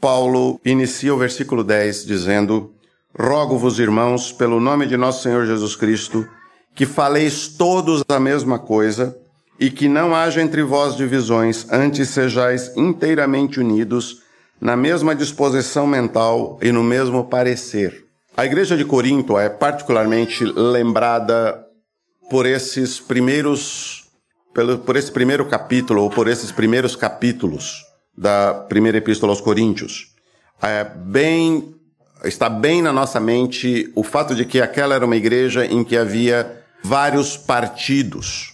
Paulo 0.02 0.60
inicia 0.66 1.16
o 1.16 1.18
versículo 1.18 1.64
10 1.64 2.06
dizendo: 2.06 2.74
Rogo-vos, 3.18 3.80
irmãos, 3.80 4.34
pelo 4.34 4.60
nome 4.60 4.88
de 4.88 4.98
nosso 4.98 5.24
Senhor 5.24 5.46
Jesus 5.46 5.76
Cristo, 5.76 6.28
que 6.76 6.86
faleis 6.86 7.48
todos 7.48 8.04
a 8.10 8.20
mesma 8.20 8.60
coisa, 8.60 9.18
e 9.60 9.70
que 9.70 9.90
não 9.90 10.16
haja 10.16 10.42
entre 10.42 10.64
vós 10.64 10.96
divisões, 10.96 11.68
antes 11.70 12.10
sejais 12.10 12.72
inteiramente 12.78 13.60
unidos 13.60 14.22
na 14.60 14.76
mesma 14.76 15.14
disposição 15.14 15.86
mental 15.86 16.58
e 16.62 16.72
no 16.72 16.82
mesmo 16.82 17.26
parecer. 17.26 18.06
A 18.38 18.46
igreja 18.46 18.78
de 18.78 18.86
Corinto 18.86 19.38
é 19.38 19.50
particularmente 19.50 20.46
lembrada 20.46 21.66
por 22.30 22.46
esses 22.46 23.00
primeiros, 23.00 24.08
por 24.86 24.96
esse 24.96 25.12
primeiro 25.12 25.46
capítulo, 25.46 26.04
ou 26.04 26.10
por 26.10 26.28
esses 26.28 26.52
primeiros 26.52 26.96
capítulos 26.96 27.84
da 28.18 28.54
primeira 28.54 28.98
epístola 28.98 29.34
aos 29.34 29.42
Coríntios. 29.42 30.14
É 30.62 30.84
bem, 30.84 31.76
está 32.24 32.50
bem 32.50 32.82
na 32.82 32.94
nossa 32.94 33.20
mente 33.20 33.92
o 33.94 34.04
fato 34.04 34.34
de 34.34 34.46
que 34.46 34.62
aquela 34.62 34.96
era 34.96 35.06
uma 35.06 35.18
igreja 35.18 35.66
em 35.66 35.84
que 35.84 35.98
havia 35.98 36.64
vários 36.82 37.36
partidos 37.36 38.49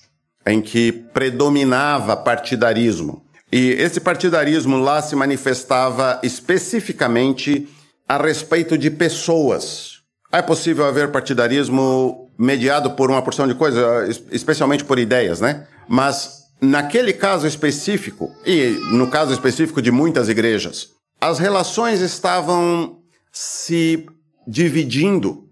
em 0.46 0.62
que 0.62 0.92
predominava 0.92 2.16
partidarismo. 2.16 3.26
E 3.52 3.70
esse 3.72 4.00
partidarismo 4.00 4.78
lá 4.78 5.02
se 5.02 5.16
manifestava 5.16 6.20
especificamente 6.24 7.68
a 8.08 8.18
respeito 8.18 8.78
de 8.78 8.92
pessoas. 8.92 10.02
É 10.32 10.42
possível 10.42 10.86
haver 10.86 11.12
partidarismo 11.12 12.30
mediado 12.38 12.92
por 12.92 13.10
uma 13.10 13.22
porção 13.22 13.48
de 13.48 13.56
coisas, 13.56 14.22
especialmente 14.32 14.84
por 14.84 15.00
ideias, 15.00 15.40
né? 15.40 15.68
Mas 15.88 16.44
naquele 16.62 17.14
caso 17.14 17.48
específico, 17.48 18.32
e 18.46 18.78
no 18.92 19.08
caso 19.08 19.32
específico 19.32 19.82
de 19.82 19.92
muitas 19.92 20.28
igrejas, 20.30 20.90
as 21.22 21.40
relações 21.40 22.02
estavam 22.02 23.00
se 23.32 24.06
dividindo 24.48 25.46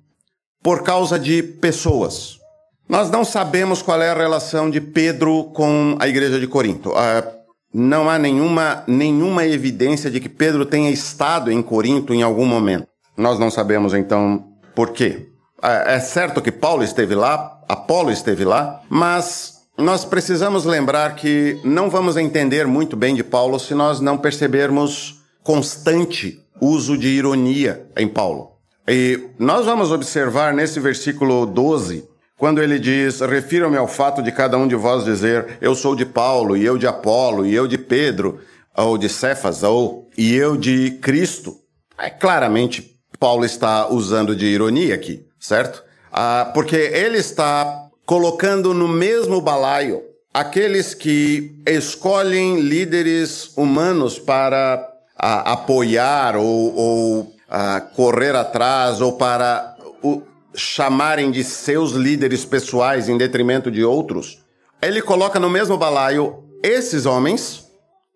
por 0.61 0.83
causa 0.83 1.17
de 1.17 1.41
pessoas. 1.41 2.37
Nós 2.87 3.09
não 3.09 3.23
sabemos 3.23 3.81
qual 3.81 4.01
é 4.01 4.09
a 4.09 4.13
relação 4.13 4.69
de 4.69 4.81
Pedro 4.81 5.45
com 5.53 5.95
a 5.99 6.07
igreja 6.07 6.39
de 6.39 6.47
Corinto. 6.47 6.89
Uh, 6.89 7.43
não 7.73 8.09
há 8.09 8.19
nenhuma, 8.19 8.83
nenhuma 8.85 9.45
evidência 9.45 10.11
de 10.11 10.19
que 10.19 10.29
Pedro 10.29 10.65
tenha 10.65 10.91
estado 10.91 11.51
em 11.51 11.61
Corinto 11.61 12.13
em 12.13 12.21
algum 12.21 12.45
momento. 12.45 12.87
Nós 13.17 13.39
não 13.39 13.49
sabemos 13.49 13.93
então 13.93 14.43
por 14.75 14.91
quê. 14.91 15.27
Uh, 15.59 15.87
é 15.87 15.99
certo 15.99 16.41
que 16.41 16.51
Paulo 16.51 16.83
esteve 16.83 17.15
lá, 17.15 17.61
Apolo 17.67 18.11
esteve 18.11 18.43
lá, 18.43 18.81
mas 18.89 19.53
nós 19.77 20.05
precisamos 20.05 20.65
lembrar 20.65 21.15
que 21.15 21.59
não 21.63 21.89
vamos 21.89 22.17
entender 22.17 22.67
muito 22.67 22.95
bem 22.95 23.15
de 23.15 23.23
Paulo 23.23 23.59
se 23.59 23.73
nós 23.73 23.99
não 23.99 24.17
percebermos 24.17 25.21
constante 25.41 26.39
uso 26.61 26.97
de 26.97 27.07
ironia 27.07 27.87
em 27.97 28.07
Paulo. 28.07 28.51
E 28.87 29.29
nós 29.39 29.65
vamos 29.65 29.91
observar 29.91 30.53
nesse 30.53 30.79
versículo 30.79 31.45
12, 31.45 32.07
quando 32.43 32.61
ele 32.61 32.77
diz: 32.77 33.21
Refiro-me 33.21 33.77
ao 33.77 33.87
fato 33.87 34.21
de 34.21 34.29
cada 34.29 34.57
um 34.57 34.67
de 34.67 34.75
vós 34.75 35.05
dizer, 35.05 35.59
eu 35.61 35.73
sou 35.73 35.95
de 35.95 36.05
Paulo, 36.05 36.57
e 36.57 36.65
eu 36.65 36.77
de 36.77 36.85
Apolo, 36.85 37.45
e 37.45 37.55
eu 37.55 37.65
de 37.65 37.77
Pedro, 37.77 38.41
ou 38.75 38.97
de 38.97 39.07
Cefas, 39.07 39.63
ou 39.63 40.09
e 40.17 40.35
eu 40.35 40.57
de 40.57 40.91
Cristo. 41.01 41.55
É, 41.97 42.09
claramente, 42.09 42.99
Paulo 43.17 43.45
está 43.45 43.87
usando 43.87 44.35
de 44.35 44.45
ironia 44.45 44.93
aqui, 44.93 45.25
certo? 45.39 45.85
Ah, 46.11 46.51
porque 46.53 46.75
ele 46.75 47.17
está 47.17 47.87
colocando 48.05 48.73
no 48.73 48.89
mesmo 48.89 49.39
balaio 49.39 50.01
aqueles 50.33 50.93
que 50.93 51.55
escolhem 51.65 52.59
líderes 52.59 53.55
humanos 53.55 54.19
para 54.19 54.85
ah, 55.17 55.53
apoiar 55.53 56.35
ou, 56.35 56.75
ou 56.75 57.33
ah, 57.49 57.79
correr 57.95 58.35
atrás 58.35 58.99
ou 58.99 59.13
para 59.13 59.77
o, 60.01 60.21
chamarem 60.55 61.31
de 61.31 61.43
seus 61.43 61.91
líderes 61.91 62.45
pessoais 62.45 63.09
em 63.09 63.17
detrimento 63.17 63.71
de 63.71 63.83
outros. 63.83 64.43
Ele 64.81 65.01
coloca 65.01 65.39
no 65.39 65.49
mesmo 65.49 65.77
balaio 65.77 66.43
esses 66.61 67.05
homens, 67.05 67.67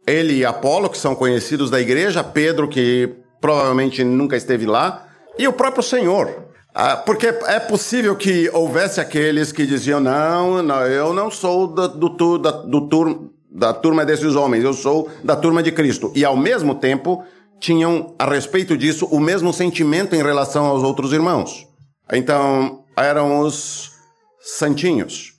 ele 0.06 0.38
e 0.38 0.46
Apolo, 0.46 0.90
que 0.90 0.98
são 0.98 1.16
conhecidos 1.16 1.70
da 1.70 1.80
igreja, 1.80 2.24
Pedro, 2.24 2.68
que 2.68 3.10
provavelmente 3.42 4.04
nunca 4.04 4.36
esteve 4.36 4.66
lá, 4.66 5.08
e 5.38 5.48
o 5.48 5.54
próprio 5.54 5.84
Senhor. 5.84 6.48
Ah, 6.74 6.96
porque 6.96 7.28
é 7.28 7.60
possível 7.60 8.16
que 8.16 8.50
houvesse 8.54 9.02
aqueles 9.02 9.52
que 9.52 9.66
diziam: 9.66 10.00
não, 10.00 10.62
não 10.62 10.82
eu 10.86 11.14
não 11.14 11.32
sou 11.32 11.68
do, 11.68 11.88
do, 11.88 12.38
da, 12.38 12.52
do 12.52 13.32
da 13.50 13.74
turma 13.74 14.06
desses 14.06 14.36
homens, 14.36 14.64
eu 14.64 14.74
sou 14.74 15.10
da 15.24 15.36
turma 15.36 15.64
de 15.64 15.72
Cristo. 15.72 16.12
E 16.14 16.24
ao 16.24 16.38
mesmo 16.38 16.76
tempo 16.76 17.24
tinham, 17.60 18.14
a 18.20 18.26
respeito 18.26 18.78
disso, 18.78 19.08
o 19.08 19.20
mesmo 19.20 19.52
sentimento 19.52 20.16
em 20.16 20.22
relação 20.22 20.66
aos 20.66 20.84
outros 20.84 21.12
irmãos. 21.12 21.67
Então, 22.12 22.84
eram 22.96 23.40
os 23.40 23.92
santinhos. 24.40 25.34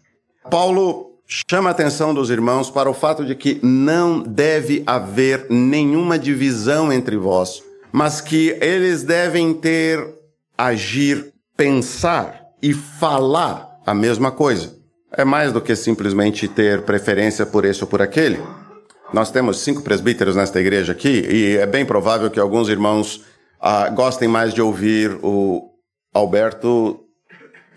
Paulo 0.51 1.09
chama 1.51 1.71
a 1.71 1.73
atenção 1.73 2.15
dos 2.15 2.31
irmãos 2.31 2.71
para 2.71 2.89
o 2.89 2.95
fato 2.95 3.25
de 3.25 3.35
que 3.35 3.61
não 3.63 4.23
deve 4.23 4.83
haver 4.87 5.47
nenhuma 5.51 6.19
divisão 6.19 6.93
entre 6.93 7.17
vós, 7.17 7.63
mas 7.93 8.21
que 8.21 8.57
eles 8.61 9.03
devem 9.03 9.53
ter 9.53 10.07
agir, 10.57 11.33
pensar 11.57 12.41
e 12.63 12.73
falar 12.73 13.69
a 13.85 13.95
mesma 13.95 14.31
coisa. 14.31 14.77
É 15.13 15.25
mais 15.25 15.53
do 15.53 15.61
que 15.61 15.75
simplesmente 15.75 16.49
ter 16.49 16.83
preferência 16.83 17.47
por 17.47 17.65
esse 17.65 17.83
ou 17.83 17.89
por 17.89 18.03
aquele. 18.03 18.41
Nós 19.13 19.31
temos 19.31 19.61
cinco 19.61 19.83
presbíteros 19.83 20.37
nesta 20.37 20.61
igreja 20.61 20.93
aqui 20.93 21.27
e 21.31 21.57
é 21.57 21.67
bem 21.67 21.85
provável 21.85 22.31
que 22.31 22.39
alguns 22.39 22.69
irmãos 22.69 23.25
ah, 23.61 23.89
gostem 23.89 24.29
mais 24.29 24.53
de 24.53 24.61
ouvir 24.61 25.19
o 25.23 25.68
Alberto, 26.13 27.01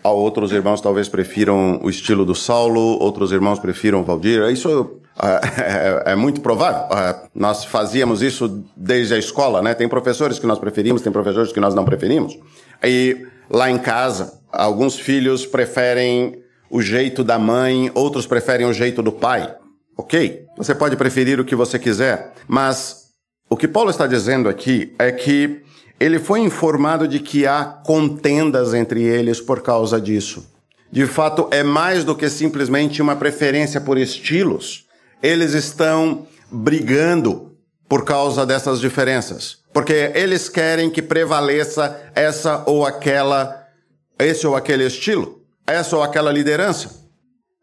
outros 0.02 0.52
irmãos 0.52 0.80
talvez 0.80 1.08
prefiram 1.08 1.80
o 1.82 1.88
estilo 1.88 2.24
do 2.24 2.34
Saulo, 2.34 2.80
outros 3.00 3.32
irmãos 3.32 3.58
prefiram 3.58 4.00
o 4.00 4.04
Valdir. 4.04 4.42
Isso 4.50 5.00
ah, 5.18 5.40
é, 6.06 6.12
é, 6.12 6.14
muito 6.16 6.40
provável. 6.40 6.86
Ah, 6.90 7.28
nós 7.34 7.64
fazíamos 7.64 8.22
isso 8.22 8.64
desde 8.76 9.14
a 9.14 9.18
escola, 9.18 9.62
né? 9.62 9.74
Tem 9.74 9.88
professores 9.88 10.38
que 10.38 10.46
nós 10.46 10.58
preferimos, 10.58 11.02
tem 11.02 11.12
professores 11.12 11.52
que 11.52 11.60
nós 11.60 11.74
não 11.74 11.84
preferimos. 11.84 12.38
E 12.82 13.26
lá 13.48 13.70
em 13.70 13.78
casa, 13.78 14.40
alguns 14.50 14.98
filhos 14.98 15.46
preferem 15.46 16.42
o 16.70 16.80
jeito 16.80 17.22
da 17.22 17.38
mãe, 17.38 17.90
outros 17.94 18.26
preferem 18.26 18.66
o 18.66 18.72
jeito 18.72 19.02
do 19.02 19.12
pai. 19.12 19.54
Ok, 19.96 20.46
você 20.56 20.74
pode 20.74 20.96
preferir 20.96 21.38
o 21.38 21.44
que 21.44 21.54
você 21.54 21.78
quiser, 21.78 22.32
mas 22.48 23.10
o 23.48 23.56
que 23.56 23.68
Paulo 23.68 23.90
está 23.90 24.06
dizendo 24.06 24.48
aqui 24.48 24.94
é 24.98 25.12
que 25.12 25.62
ele 25.98 26.18
foi 26.18 26.40
informado 26.40 27.06
de 27.06 27.20
que 27.20 27.46
há 27.46 27.64
contendas 27.64 28.74
entre 28.74 29.02
eles 29.02 29.40
por 29.40 29.62
causa 29.62 30.00
disso. 30.00 30.46
De 30.90 31.06
fato, 31.06 31.48
é 31.50 31.62
mais 31.62 32.04
do 32.04 32.14
que 32.14 32.28
simplesmente 32.28 33.00
uma 33.00 33.16
preferência 33.16 33.80
por 33.80 33.96
estilos. 33.96 34.86
Eles 35.22 35.54
estão 35.54 36.26
brigando 36.50 37.52
por 37.88 38.04
causa 38.04 38.44
dessas 38.44 38.80
diferenças. 38.80 39.58
Porque 39.72 40.12
eles 40.14 40.48
querem 40.48 40.90
que 40.90 41.00
prevaleça 41.00 41.98
essa 42.14 42.62
ou 42.66 42.84
aquela, 42.84 43.66
esse 44.18 44.46
ou 44.46 44.54
aquele 44.54 44.86
estilo, 44.86 45.40
essa 45.66 45.96
ou 45.96 46.02
aquela 46.02 46.30
liderança. 46.30 46.90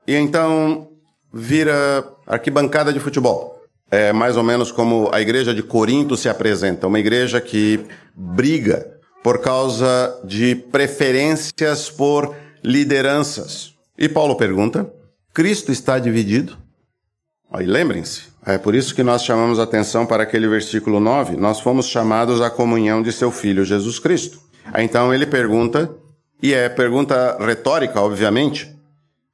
E 0.07 0.15
então 0.15 0.89
vira 1.31 2.03
arquibancada 2.25 2.91
de 2.91 2.99
futebol. 2.99 3.58
É 3.91 4.13
mais 4.13 4.37
ou 4.37 4.43
menos 4.43 4.71
como 4.71 5.09
a 5.11 5.19
igreja 5.19 5.53
de 5.53 5.63
Corinto 5.63 6.15
se 6.15 6.29
apresenta, 6.29 6.87
uma 6.87 6.99
igreja 6.99 7.41
que 7.41 7.85
briga 8.15 8.99
por 9.23 9.41
causa 9.41 10.19
de 10.23 10.55
preferências 10.55 11.89
por 11.89 12.35
lideranças. 12.63 13.73
E 13.97 14.07
Paulo 14.07 14.35
pergunta: 14.35 14.91
Cristo 15.33 15.71
está 15.71 15.97
dividido? 15.97 16.57
Aí 17.51 17.65
lembrem-se, 17.65 18.23
é 18.45 18.57
por 18.59 18.75
isso 18.75 18.93
que 18.93 19.01
nós 19.01 19.23
chamamos 19.23 19.59
atenção 19.59 20.05
para 20.05 20.23
aquele 20.23 20.47
versículo 20.47 20.99
9. 20.99 21.35
Nós 21.35 21.59
fomos 21.59 21.87
chamados 21.87 22.41
à 22.41 22.49
comunhão 22.49 23.01
de 23.01 23.11
seu 23.11 23.31
Filho 23.31 23.65
Jesus 23.65 23.97
Cristo. 23.97 24.39
Então 24.77 25.11
ele 25.13 25.25
pergunta, 25.25 25.89
e 26.41 26.53
é 26.53 26.69
pergunta 26.69 27.37
retórica, 27.43 27.99
obviamente: 27.99 28.71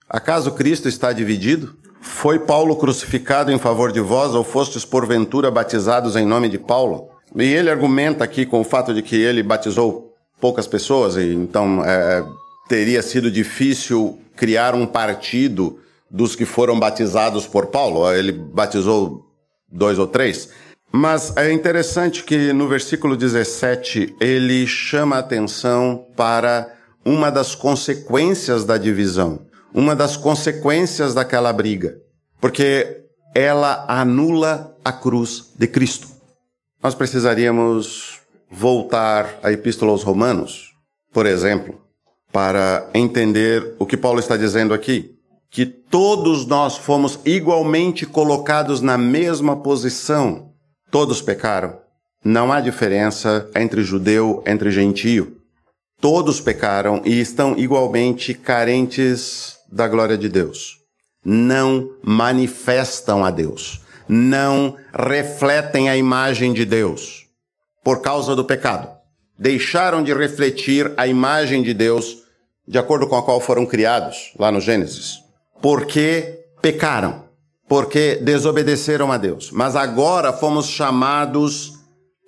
acaso 0.09 0.51
Cristo 0.53 0.87
está 0.87 1.11
dividido? 1.11 1.75
Foi 2.05 2.39
Paulo 2.39 2.75
crucificado 2.75 3.51
em 3.51 3.59
favor 3.59 3.91
de 3.91 3.99
vós, 3.99 4.33
ou 4.33 4.43
fostes 4.43 4.85
porventura 4.85 5.51
batizados 5.51 6.15
em 6.15 6.25
nome 6.25 6.47
de 6.47 6.57
Paulo? 6.57 7.09
E 7.35 7.43
ele 7.43 7.69
argumenta 7.69 8.23
aqui 8.23 8.45
com 8.45 8.61
o 8.61 8.63
fato 8.63 8.93
de 8.93 9.01
que 9.01 9.15
ele 9.15 9.43
batizou 9.43 10.13
poucas 10.39 10.67
pessoas, 10.67 11.17
e 11.17 11.33
então 11.33 11.83
é, 11.83 12.23
teria 12.69 13.01
sido 13.01 13.29
difícil 13.29 14.19
criar 14.35 14.75
um 14.75 14.85
partido 14.85 15.79
dos 16.09 16.35
que 16.35 16.45
foram 16.45 16.79
batizados 16.79 17.45
por 17.47 17.67
Paulo. 17.67 18.09
Ele 18.13 18.31
batizou 18.31 19.25
dois 19.69 19.99
ou 19.99 20.07
três. 20.07 20.49
Mas 20.91 21.35
é 21.35 21.51
interessante 21.51 22.23
que 22.23 22.53
no 22.53 22.67
versículo 22.67 23.17
17 23.17 24.15
ele 24.21 24.65
chama 24.65 25.17
a 25.17 25.19
atenção 25.19 26.05
para 26.15 26.73
uma 27.03 27.29
das 27.29 27.53
consequências 27.53 28.63
da 28.63 28.77
divisão, 28.77 29.41
uma 29.75 29.93
das 29.93 30.15
consequências 30.15 31.13
daquela 31.13 31.51
briga, 31.51 31.99
porque 32.39 33.03
ela 33.35 33.83
anula 33.89 34.73
a 34.85 34.93
cruz 34.93 35.51
de 35.59 35.67
Cristo. 35.67 36.07
Nós 36.81 36.95
precisaríamos 36.95 38.21
voltar 38.49 39.37
à 39.43 39.51
Epístola 39.51 39.91
aos 39.91 40.01
Romanos, 40.01 40.71
por 41.11 41.25
exemplo, 41.25 41.81
para 42.31 42.89
entender 42.93 43.75
o 43.77 43.85
que 43.85 43.97
Paulo 43.97 44.19
está 44.19 44.37
dizendo 44.37 44.73
aqui 44.73 45.13
que 45.49 45.65
todos 45.65 46.45
nós 46.45 46.77
fomos 46.77 47.19
igualmente 47.25 48.05
colocados 48.05 48.79
na 48.81 48.97
mesma 48.97 49.57
posição. 49.57 50.51
Todos 50.89 51.21
pecaram. 51.21 51.79
Não 52.23 52.51
há 52.51 52.61
diferença 52.61 53.49
entre 53.55 53.83
judeu, 53.83 54.41
entre 54.45 54.71
gentio. 54.71 55.37
Todos 55.99 56.41
pecaram 56.41 57.01
e 57.05 57.19
estão 57.19 57.57
igualmente 57.57 58.33
carentes 58.33 59.54
da 59.75 59.87
glória 59.87 60.17
de 60.17 60.27
Deus. 60.27 60.79
Não 61.23 61.91
manifestam 62.01 63.23
a 63.23 63.29
Deus. 63.29 63.81
Não 64.07 64.75
refletem 64.91 65.89
a 65.89 65.95
imagem 65.95 66.51
de 66.51 66.65
Deus 66.65 67.27
por 67.83 68.01
causa 68.01 68.35
do 68.35 68.43
pecado. 68.43 68.89
Deixaram 69.37 70.03
de 70.03 70.13
refletir 70.13 70.91
a 70.97 71.05
imagem 71.05 71.61
de 71.61 71.75
Deus 71.75 72.23
de 72.67 72.79
acordo 72.79 73.07
com 73.07 73.15
a 73.15 73.21
qual 73.21 73.39
foram 73.39 73.65
criados 73.65 74.33
lá 74.39 74.51
no 74.51 74.59
Gênesis 74.59 75.25
porque 75.65 76.45
pecaram, 76.61 77.25
porque 77.67 78.17
desobedeceram 78.21 79.11
a 79.11 79.17
Deus. 79.17 79.49
Mas 79.51 79.75
agora 79.75 80.31
fomos 80.31 80.67
chamados 80.67 81.73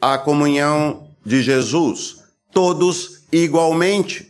à 0.02 0.18
comunhão 0.18 1.08
de 1.24 1.44
Jesus, 1.44 2.18
todos 2.52 3.28
igualmente. 3.32 4.27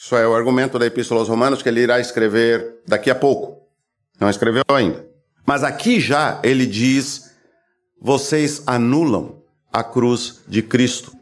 Isso 0.00 0.14
é 0.14 0.28
o 0.28 0.32
argumento 0.32 0.78
da 0.78 0.86
Epístola 0.86 1.20
aos 1.20 1.28
Romanos 1.28 1.60
que 1.60 1.68
ele 1.68 1.80
irá 1.80 1.98
escrever 1.98 2.76
daqui 2.86 3.10
a 3.10 3.16
pouco. 3.16 3.66
Não 4.20 4.30
escreveu 4.30 4.62
ainda. 4.68 5.04
Mas 5.44 5.64
aqui 5.64 5.98
já 5.98 6.38
ele 6.44 6.66
diz: 6.66 7.32
vocês 8.00 8.62
anulam 8.64 9.42
a 9.72 9.82
cruz 9.82 10.40
de 10.46 10.62
Cristo 10.62 11.12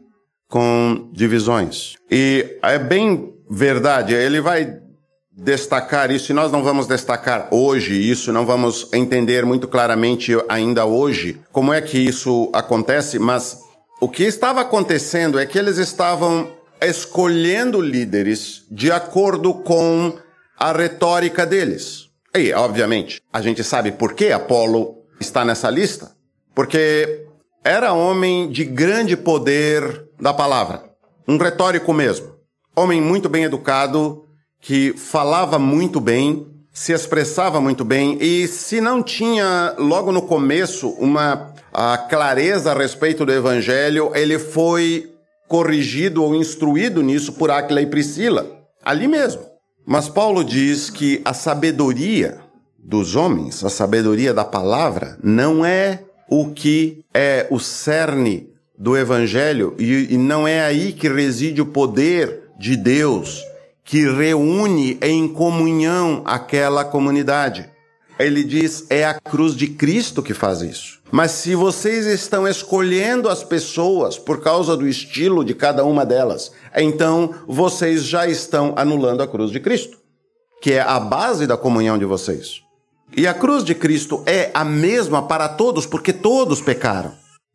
com 0.47 1.09
divisões. 1.11 1.95
E 2.11 2.59
é 2.63 2.79
bem 2.79 3.35
verdade, 3.51 4.13
ele 4.13 4.43
vai 4.43 4.79
destacar 5.33 6.11
isso, 6.11 6.31
e 6.31 6.35
nós 6.35 6.53
não 6.53 6.63
vamos 6.63 6.87
destacar 6.87 7.49
hoje 7.51 7.95
isso, 7.95 8.33
não 8.33 8.45
vamos 8.45 8.93
entender 8.93 9.45
muito 9.45 9.67
claramente 9.69 10.33
ainda 10.49 10.85
hoje 10.85 11.41
como 11.51 11.73
é 11.73 11.81
que 11.81 11.99
isso 11.99 12.51
acontece, 12.53 13.19
mas 13.19 13.59
o 14.01 14.09
que 14.09 14.23
estava 14.23 14.61
acontecendo 14.61 15.39
é 15.39 15.47
que 15.47 15.59
eles 15.59 15.79
estavam 15.79 16.51
escolhendo 16.81 17.81
líderes 17.81 18.65
de 18.71 18.91
acordo 18.91 19.55
com 19.55 20.19
a 20.59 20.73
retórica 20.73 21.47
deles. 21.47 22.09
E, 22.35 22.53
obviamente, 22.53 23.21
a 23.33 23.41
gente 23.41 23.65
sabe 23.65 23.93
por 23.93 24.15
que 24.15 24.31
Apolo 24.31 25.03
está 25.21 25.45
nessa 25.45 25.71
lista. 25.71 26.13
Porque 26.55 27.27
era 27.65 27.93
homem 27.93 28.51
de 28.51 28.65
grande 28.65 29.17
poder 29.17 30.09
da 30.21 30.33
palavra. 30.33 30.85
Um 31.27 31.37
retórico 31.37 31.93
mesmo. 31.93 32.37
Homem 32.75 33.01
muito 33.01 33.29
bem 33.29 33.45
educado, 33.45 34.25
que 34.61 34.93
falava 34.93 35.59
muito 35.59 36.01
bem, 36.01 36.47
se 36.73 36.93
expressava 36.93 37.61
muito 37.61 37.85
bem 37.85 38.19
e 38.21 38.47
se 38.47 38.83
não 38.83 39.03
tinha 39.03 39.75
logo 39.79 40.13
no 40.13 40.23
começo 40.23 40.91
uma 40.91 41.55
a 41.73 41.97
clareza 41.97 42.73
a 42.73 42.75
respeito 42.75 43.25
do 43.25 43.33
evangelho, 43.33 44.13
ele 44.15 44.39
foi 44.39 45.11
corrigido 45.49 46.23
ou 46.23 46.35
instruído 46.35 47.03
nisso 47.03 47.33
por 47.33 47.51
Aquila 47.51 47.83
e 47.83 47.87
Priscila, 47.87 48.47
ali 48.85 49.07
mesmo. 49.07 49.43
Mas 49.87 50.09
Paulo 50.09 50.45
diz 50.45 50.91
que 50.91 51.21
a 51.25 51.33
sabedoria 51.33 52.39
dos 52.79 53.15
homens, 53.17 53.65
a 53.65 53.69
sabedoria 53.69 54.35
da 54.35 54.45
palavra, 54.45 55.19
não 55.23 55.65
é 55.65 56.03
o 56.29 56.51
que 56.51 57.05
é 57.15 57.47
o 57.51 57.59
cerne 57.59 58.49
do 58.79 58.97
evangelho 58.97 59.75
e, 59.79 60.17
não 60.19 60.47
é 60.47 60.65
aí 60.65 60.93
que 60.93 61.09
reside 61.09 61.63
o 61.63 61.67
poder 61.67 62.51
de 62.59 62.77
Deus 62.77 63.43
que 63.85 64.09
reúne 64.11 64.99
em 65.01 65.29
comunhão 65.29 66.23
aquela 66.25 66.85
comunidade. 66.85 67.71
Ele 68.19 68.43
diz: 68.43 68.87
é 68.91 69.05
a 69.05 69.15
cruz 69.15 69.55
de 69.55 69.67
Cristo 69.67 70.23
que 70.23 70.35
faz 70.35 70.63
isso. 70.63 71.01
Mas 71.11 71.31
se 71.33 71.55
vocês 71.55 72.07
estão 72.07 72.49
escolhendo 72.49 73.29
as 73.29 73.45
pessoas 73.45 74.19
por 74.19 74.43
causa 74.43 74.77
do 74.77 74.89
estilo 74.89 75.45
de 75.45 75.55
cada 75.55 75.85
uma 75.85 76.05
delas, 76.05 76.51
então 76.75 77.35
vocês 77.47 78.05
já 78.05 78.27
estão 78.27 78.75
anulando 78.77 79.23
a 79.23 79.29
cruz 79.29 79.51
de 79.51 79.61
Cristo, 79.61 79.99
que 80.61 80.73
é 80.73 80.81
a 80.81 80.99
base 80.99 81.47
da 81.47 81.57
comunhão 81.57 81.99
de 81.99 82.05
vocês. 82.05 82.61
E 83.17 83.27
a 83.27 83.35
cruz 83.35 83.63
de 83.63 83.75
Cristo 83.75 84.23
é 84.27 84.51
a 84.53 84.65
mesma 84.65 85.23
para 85.23 85.49
todos, 85.49 85.87
porque 85.87 86.13
todos 86.13 86.61
pecaram. 86.61 87.13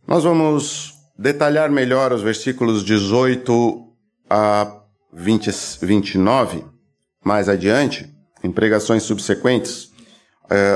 Nós 0.08 0.24
vamos 0.24 0.93
detalhar 1.17 1.69
melhor 1.69 2.13
os 2.13 2.21
versículos 2.21 2.84
18 2.84 3.86
a 4.30 4.82
20, 5.13 5.52
29, 5.82 6.63
mais 7.24 7.50
adiante, 7.50 8.10
em 8.43 8.52
pregações 8.52 9.04
subsequentes, 9.04 9.90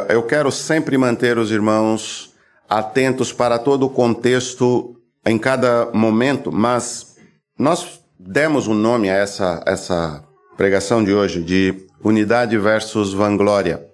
eu 0.10 0.24
quero 0.24 0.52
sempre 0.52 0.98
manter 0.98 1.38
os 1.38 1.52
irmãos 1.52 2.34
atentos 2.70 3.32
para 3.32 3.60
todo 3.60 3.86
o 3.86 3.90
contexto 3.90 4.96
em 5.26 5.38
cada 5.38 5.92
momento, 5.94 6.52
mas 6.52 7.18
nós 7.58 8.00
demos 8.20 8.68
um 8.68 8.74
nome 8.74 9.10
a 9.10 9.16
essa, 9.16 9.64
essa 9.66 10.24
pregação 10.56 11.04
de 11.04 11.14
hoje 11.14 11.42
de 11.42 11.88
unidade 12.04 12.58
versus 12.58 13.14
vanglória. 13.14 13.86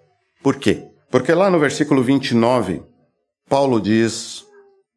Por 0.44 0.58
quê? 0.58 0.84
Porque 1.10 1.34
lá 1.34 1.50
no 1.50 1.60
versículo 1.60 2.04
29, 2.04 2.84
Paulo 3.50 3.82
diz, 3.82 4.46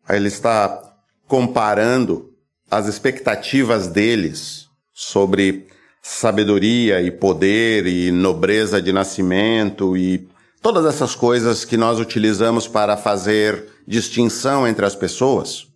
ele 0.08 0.28
está 0.28 0.80
comparando 1.26 2.30
as 2.70 2.86
expectativas 2.86 3.88
deles 3.88 4.68
sobre 4.92 5.66
sabedoria 6.02 7.00
e 7.00 7.10
poder 7.10 7.86
e 7.86 8.10
nobreza 8.12 8.80
de 8.80 8.92
nascimento 8.92 9.96
e 9.96 10.28
todas 10.64 10.86
essas 10.86 11.14
coisas 11.14 11.62
que 11.62 11.76
nós 11.76 12.00
utilizamos 12.00 12.66
para 12.66 12.96
fazer 12.96 13.66
distinção 13.86 14.66
entre 14.66 14.86
as 14.86 14.94
pessoas, 14.94 15.66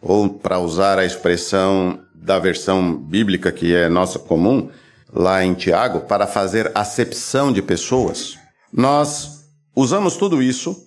ou 0.00 0.26
para 0.26 0.58
usar 0.58 0.98
a 0.98 1.04
expressão 1.04 2.00
da 2.14 2.38
versão 2.38 2.96
bíblica 2.96 3.52
que 3.52 3.74
é 3.74 3.90
nossa 3.90 4.18
comum, 4.18 4.70
lá 5.12 5.44
em 5.44 5.52
Tiago, 5.52 6.00
para 6.00 6.26
fazer 6.26 6.72
acepção 6.74 7.52
de 7.52 7.60
pessoas. 7.60 8.38
Nós 8.72 9.44
usamos 9.76 10.16
tudo 10.16 10.42
isso 10.42 10.82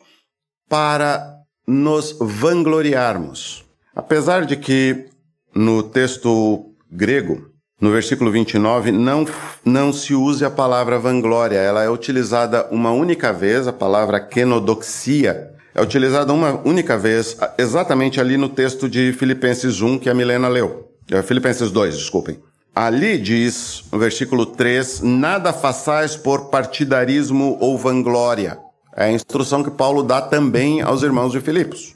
para 0.68 1.32
nos 1.68 2.18
vangloriarmos. 2.20 3.64
Apesar 3.96 4.44
de 4.44 4.58
que 4.58 5.06
no 5.54 5.84
texto 5.84 6.74
grego 6.92 7.51
no 7.82 7.92
versículo 7.92 8.32
29, 8.32 8.92
não, 8.92 9.26
não 9.66 9.92
se 9.92 10.14
use 10.14 10.46
a 10.46 10.52
palavra 10.52 11.00
vanglória. 11.00 11.58
Ela 11.58 11.84
é 11.84 11.90
utilizada 11.90 12.68
uma 12.70 12.92
única 12.92 13.34
vez, 13.34 13.68
a 13.68 13.74
palavra 13.74 14.20
kenodoxia. 14.20 15.50
É 15.74 15.82
utilizada 15.82 16.32
uma 16.32 16.62
única 16.64 16.96
vez, 16.96 17.36
exatamente 17.58 18.22
ali 18.22 18.38
no 18.38 18.50
texto 18.50 18.88
de 18.88 19.12
Filipenses 19.14 19.82
1, 19.82 19.98
que 19.98 20.10
a 20.12 20.14
Milena 20.14 20.48
leu. 20.48 20.92
É, 21.10 21.24
Filipenses 21.24 21.72
2, 21.72 21.98
desculpem. 21.98 22.40
Ali 22.76 23.18
diz, 23.18 23.84
no 23.92 23.98
versículo 23.98 24.46
3, 24.46 25.02
nada 25.02 25.52
façais 25.52 26.16
por 26.16 26.50
partidarismo 26.50 27.58
ou 27.60 27.78
vanglória. 27.78 28.60
É 28.96 29.06
a 29.06 29.12
instrução 29.12 29.64
que 29.64 29.72
Paulo 29.72 30.04
dá 30.04 30.22
também 30.22 30.82
aos 30.82 31.02
irmãos 31.02 31.32
de 31.32 31.42
Filipos. 31.42 31.96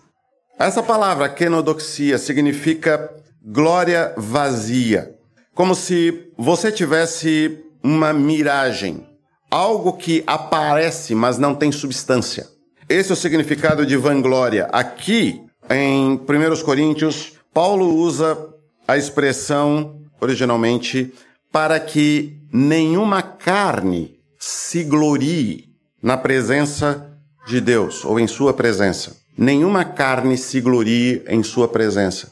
Essa 0.57 0.81
palavra 0.81 1.29
kenodoxia 1.29 2.17
significa 2.17 3.09
glória 3.43 4.13
vazia 4.17 5.14
como 5.55 5.73
se 5.73 6.31
você 6.37 6.69
tivesse 6.69 7.63
uma 7.81 8.11
miragem, 8.11 9.07
algo 9.49 9.93
que 9.93 10.21
aparece, 10.27 11.15
mas 11.15 11.37
não 11.37 11.55
tem 11.55 11.71
substância. 11.71 12.47
Esse 12.89 13.11
é 13.11 13.13
o 13.13 13.15
significado 13.15 13.85
de 13.85 13.95
vanglória. 13.95 14.67
Aqui, 14.73 15.41
em 15.69 16.11
1 16.15 16.63
Coríntios, 16.63 17.33
Paulo 17.53 17.95
usa 17.95 18.37
a 18.85 18.97
expressão, 18.97 20.01
originalmente, 20.19 21.13
para 21.51 21.79
que 21.79 22.37
nenhuma 22.51 23.21
carne 23.21 24.19
se 24.37 24.83
glorie 24.83 25.69
na 26.03 26.17
presença 26.17 27.17
de 27.47 27.61
Deus, 27.61 28.03
ou 28.03 28.19
em 28.19 28.27
sua 28.27 28.53
presença. 28.53 29.15
Nenhuma 29.37 29.85
carne 29.85 30.37
se 30.37 30.59
glorie 30.59 31.23
em 31.27 31.41
sua 31.43 31.67
presença. 31.67 32.31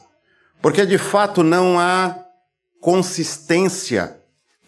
Porque 0.60 0.84
de 0.84 0.98
fato 0.98 1.42
não 1.42 1.78
há 1.78 2.23
consistência 2.84 4.14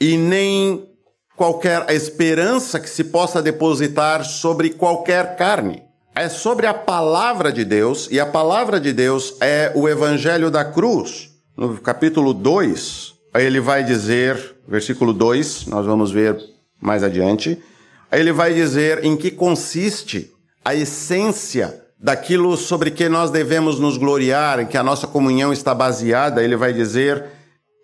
e 0.01 0.17
nem 0.17 0.89
qualquer 1.37 1.85
esperança 1.91 2.81
que 2.81 2.89
se 2.89 3.05
possa 3.05 3.43
depositar 3.43 4.25
sobre 4.25 4.71
qualquer 4.71 5.37
carne. 5.37 5.83
É 6.15 6.31
sobre 6.31 6.67
a 6.67 6.73
palavra 6.73 7.53
de 7.53 7.63
Deus, 7.63 8.09
e 8.11 8.19
a 8.19 8.25
palavra 8.25 8.81
de 8.81 8.91
Deus 8.91 9.37
é 9.39 9.71
o 9.75 9.87
evangelho 9.87 10.51
da 10.51 10.65
cruz. 10.65 11.29
No 11.55 11.77
capítulo 11.77 12.33
2, 12.33 13.13
ele 13.35 13.61
vai 13.61 13.85
dizer, 13.85 14.57
versículo 14.67 15.13
2, 15.13 15.67
nós 15.67 15.85
vamos 15.85 16.11
ver 16.11 16.39
mais 16.81 17.03
adiante, 17.03 17.63
ele 18.11 18.33
vai 18.33 18.55
dizer 18.55 19.05
em 19.05 19.15
que 19.15 19.31
consiste 19.31 20.33
a 20.65 20.75
essência 20.75 21.83
daquilo 22.01 22.57
sobre 22.57 22.91
que 22.91 23.11
nós 23.11 23.31
devemos 23.31 23.79
nos 23.79 23.99
gloriar, 23.99 24.61
em 24.61 24.67
que 24.67 24.79
a 24.79 24.83
nossa 24.83 25.07
comunhão 25.07 25.53
está 25.53 25.75
baseada. 25.75 26.43
Ele 26.43 26.57
vai 26.57 26.73
dizer 26.73 27.36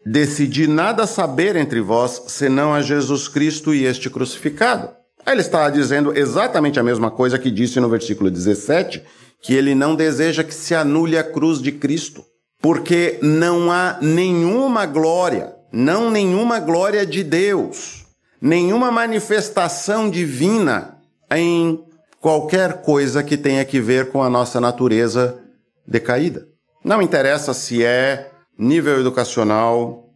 Decidi 0.04 0.66
nada 0.66 1.06
saber 1.06 1.54
entre 1.54 1.80
vós, 1.80 2.24
senão 2.26 2.74
a 2.74 2.82
Jesus 2.82 3.28
Cristo 3.28 3.72
e 3.72 3.84
este 3.84 4.10
crucificado. 4.10 4.90
Aí 5.24 5.34
ele 5.34 5.42
está 5.42 5.70
dizendo 5.70 6.16
exatamente 6.16 6.80
a 6.80 6.82
mesma 6.82 7.10
coisa 7.10 7.38
que 7.38 7.50
disse 7.50 7.78
no 7.78 7.88
versículo 7.88 8.30
17, 8.30 9.02
que 9.40 9.54
ele 9.54 9.74
não 9.74 9.94
deseja 9.94 10.42
que 10.42 10.54
se 10.54 10.74
anule 10.74 11.16
a 11.16 11.22
cruz 11.22 11.62
de 11.62 11.70
Cristo, 11.70 12.24
porque 12.60 13.18
não 13.22 13.70
há 13.70 13.98
nenhuma 14.00 14.86
glória, 14.86 15.54
não 15.72 16.10
nenhuma 16.10 16.58
glória 16.58 17.06
de 17.06 17.22
Deus, 17.22 18.04
nenhuma 18.40 18.90
manifestação 18.90 20.10
divina 20.10 20.96
em 21.30 21.80
qualquer 22.20 22.82
coisa 22.82 23.22
que 23.22 23.36
tenha 23.36 23.64
que 23.64 23.80
ver 23.80 24.10
com 24.10 24.22
a 24.22 24.30
nossa 24.30 24.60
natureza 24.60 25.38
decaída. 25.86 26.46
Não 26.84 27.00
interessa 27.00 27.54
se 27.54 27.84
é 27.84 28.31
nível 28.58 29.00
educacional, 29.00 30.08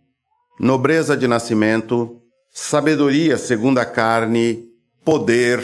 nobreza 0.58 1.16
de 1.16 1.26
nascimento, 1.26 2.20
sabedoria 2.52 3.36
segundo 3.36 3.78
a 3.78 3.84
carne, 3.84 4.64
poder, 5.04 5.62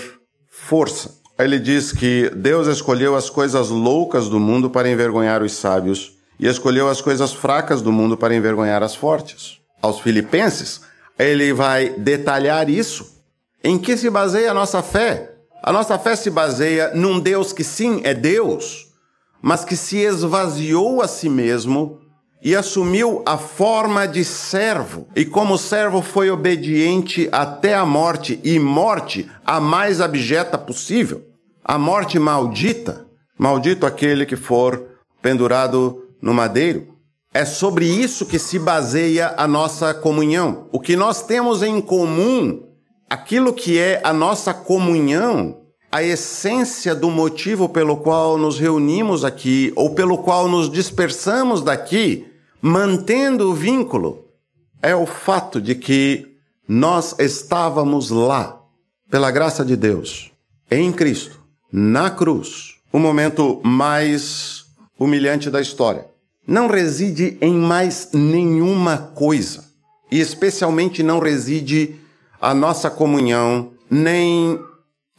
força. 0.48 1.20
Ele 1.38 1.58
diz 1.58 1.92
que 1.92 2.30
Deus 2.36 2.66
escolheu 2.66 3.16
as 3.16 3.30
coisas 3.30 3.70
loucas 3.70 4.28
do 4.28 4.38
mundo 4.38 4.70
para 4.70 4.90
envergonhar 4.90 5.42
os 5.42 5.52
sábios 5.52 6.18
e 6.38 6.46
escolheu 6.46 6.88
as 6.88 7.00
coisas 7.00 7.32
fracas 7.32 7.80
do 7.82 7.90
mundo 7.90 8.16
para 8.16 8.34
envergonhar 8.34 8.82
as 8.82 8.94
fortes. 8.94 9.58
Aos 9.80 10.00
filipenses, 10.00 10.82
ele 11.18 11.52
vai 11.52 11.90
detalhar 11.90 12.68
isso. 12.68 13.22
Em 13.64 13.78
que 13.78 13.96
se 13.96 14.10
baseia 14.10 14.50
a 14.50 14.54
nossa 14.54 14.82
fé? 14.82 15.34
A 15.62 15.72
nossa 15.72 15.98
fé 15.98 16.16
se 16.16 16.28
baseia 16.30 16.92
num 16.94 17.20
Deus 17.20 17.52
que 17.52 17.62
sim 17.62 18.00
é 18.04 18.12
Deus, 18.12 18.88
mas 19.40 19.64
que 19.64 19.76
se 19.76 19.98
esvaziou 19.98 21.00
a 21.00 21.08
si 21.08 21.28
mesmo 21.28 22.01
e 22.42 22.56
assumiu 22.56 23.22
a 23.24 23.38
forma 23.38 24.06
de 24.06 24.24
servo. 24.24 25.06
E 25.14 25.24
como 25.24 25.56
servo 25.56 26.02
foi 26.02 26.30
obediente 26.30 27.28
até 27.30 27.74
a 27.74 27.86
morte, 27.86 28.40
e 28.42 28.58
morte 28.58 29.30
a 29.44 29.60
mais 29.60 30.00
abjeta 30.00 30.58
possível, 30.58 31.22
a 31.64 31.78
morte 31.78 32.18
maldita. 32.18 33.06
Maldito 33.38 33.86
aquele 33.86 34.26
que 34.26 34.36
for 34.36 34.84
pendurado 35.20 36.02
no 36.20 36.34
madeiro. 36.34 36.88
É 37.32 37.44
sobre 37.44 37.86
isso 37.86 38.26
que 38.26 38.38
se 38.38 38.58
baseia 38.58 39.34
a 39.36 39.48
nossa 39.48 39.94
comunhão. 39.94 40.68
O 40.70 40.78
que 40.78 40.94
nós 40.96 41.22
temos 41.22 41.62
em 41.62 41.80
comum 41.80 42.62
aquilo 43.08 43.52
que 43.52 43.78
é 43.78 44.00
a 44.04 44.12
nossa 44.12 44.52
comunhão, 44.52 45.58
a 45.90 46.02
essência 46.02 46.94
do 46.94 47.10
motivo 47.10 47.68
pelo 47.68 47.98
qual 47.98 48.36
nos 48.38 48.58
reunimos 48.58 49.24
aqui 49.24 49.72
ou 49.76 49.94
pelo 49.94 50.18
qual 50.18 50.48
nos 50.48 50.70
dispersamos 50.70 51.62
daqui, 51.62 52.31
mantendo 52.62 53.50
o 53.50 53.54
vínculo, 53.54 54.24
é 54.80 54.94
o 54.94 55.04
fato 55.04 55.60
de 55.60 55.74
que 55.74 56.36
nós 56.68 57.16
estávamos 57.18 58.10
lá, 58.10 58.60
pela 59.10 59.32
graça 59.32 59.64
de 59.64 59.76
Deus, 59.76 60.30
em 60.70 60.92
Cristo, 60.92 61.42
na 61.72 62.08
cruz, 62.08 62.76
o 62.92 63.00
momento 63.00 63.60
mais 63.64 64.64
humilhante 64.98 65.50
da 65.50 65.60
história. 65.60 66.06
Não 66.46 66.68
reside 66.68 67.36
em 67.40 67.52
mais 67.52 68.10
nenhuma 68.12 68.96
coisa, 68.96 69.64
e 70.10 70.20
especialmente 70.20 71.02
não 71.02 71.18
reside 71.18 71.96
a 72.40 72.54
nossa 72.54 72.88
comunhão, 72.88 73.72
nem 73.90 74.58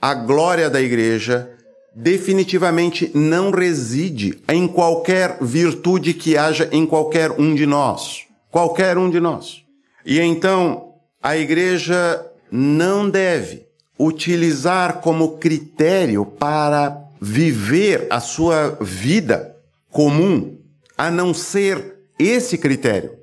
a 0.01 0.13
glória 0.13 0.69
da 0.69 0.81
igreja, 0.81 1.52
definitivamente 1.95 3.11
não 3.13 3.51
reside 3.51 4.41
em 4.47 4.67
qualquer 4.67 5.37
virtude 5.41 6.13
que 6.13 6.37
haja 6.37 6.67
em 6.71 6.85
qualquer 6.85 7.31
um 7.31 7.53
de 7.53 7.65
nós. 7.65 8.25
Qualquer 8.49 8.97
um 8.97 9.09
de 9.09 9.19
nós. 9.19 9.63
E 10.05 10.19
então, 10.19 10.95
a 11.21 11.37
igreja 11.37 12.25
não 12.51 13.09
deve 13.09 13.65
utilizar 13.97 14.99
como 15.01 15.37
critério 15.37 16.25
para 16.25 17.01
viver 17.21 18.07
a 18.09 18.19
sua 18.19 18.77
vida 18.81 19.55
comum, 19.89 20.57
a 20.97 21.09
não 21.09 21.33
ser 21.33 21.99
esse 22.19 22.57
critério. 22.57 23.17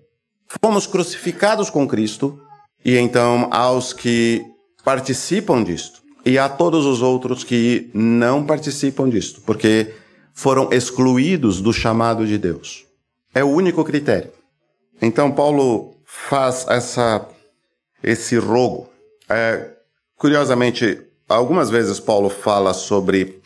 Fomos 0.62 0.86
crucificados 0.86 1.68
com 1.68 1.86
Cristo, 1.86 2.40
e 2.84 2.96
então 2.96 3.48
aos 3.50 3.92
que 3.92 4.44
participam 4.82 5.62
disto, 5.62 5.99
e 6.24 6.38
a 6.38 6.48
todos 6.48 6.84
os 6.86 7.02
outros 7.02 7.44
que 7.44 7.90
não 7.94 8.44
participam 8.44 9.08
disto, 9.08 9.40
porque 9.42 9.94
foram 10.34 10.68
excluídos 10.72 11.60
do 11.60 11.72
chamado 11.72 12.26
de 12.26 12.38
Deus. 12.38 12.84
É 13.34 13.44
o 13.44 13.48
único 13.48 13.84
critério. 13.84 14.30
Então 15.00 15.30
Paulo 15.30 15.96
faz 16.04 16.66
essa 16.68 17.26
esse 18.02 18.36
rogo. 18.36 18.88
É, 19.28 19.70
curiosamente, 20.16 21.00
algumas 21.28 21.70
vezes 21.70 22.00
Paulo 22.00 22.30
fala 22.30 22.72
sobre 22.72 23.40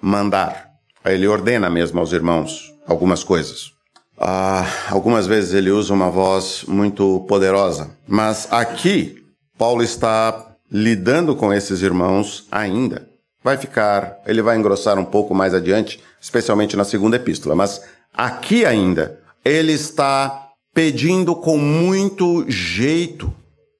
mandar. 0.00 0.70
Ele 1.04 1.26
ordena 1.26 1.70
mesmo 1.70 2.00
aos 2.00 2.12
irmãos 2.12 2.74
algumas 2.86 3.24
coisas. 3.24 3.72
Ah, 4.18 4.66
algumas 4.90 5.26
vezes 5.26 5.54
ele 5.54 5.70
usa 5.70 5.94
uma 5.94 6.10
voz 6.10 6.64
muito 6.68 7.24
poderosa, 7.26 7.96
mas 8.06 8.52
aqui 8.52 9.24
Paulo 9.56 9.82
está 9.82 10.49
lidando 10.70 11.34
com 11.34 11.52
esses 11.52 11.82
irmãos 11.82 12.46
ainda. 12.50 13.08
Vai 13.42 13.56
ficar, 13.56 14.20
ele 14.26 14.42
vai 14.42 14.56
engrossar 14.56 14.98
um 14.98 15.04
pouco 15.04 15.34
mais 15.34 15.54
adiante, 15.54 16.00
especialmente 16.20 16.76
na 16.76 16.84
segunda 16.84 17.16
epístola, 17.16 17.54
mas 17.54 17.82
aqui 18.12 18.64
ainda 18.64 19.18
ele 19.44 19.72
está 19.72 20.50
pedindo 20.74 21.34
com 21.34 21.56
muito 21.56 22.44
jeito, 22.50 23.32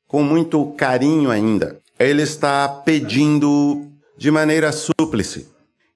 com 0.08 0.22
muito 0.22 0.64
carinho 0.76 1.30
ainda. 1.30 1.78
Ele 1.98 2.22
está 2.22 2.66
pedindo 2.68 3.86
de 4.16 4.30
maneira 4.30 4.72
súplice 4.72 5.46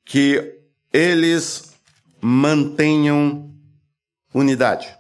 que 0.05 0.59
eles 0.93 1.73
mantenham 2.21 3.51
unidade. 4.33 4.95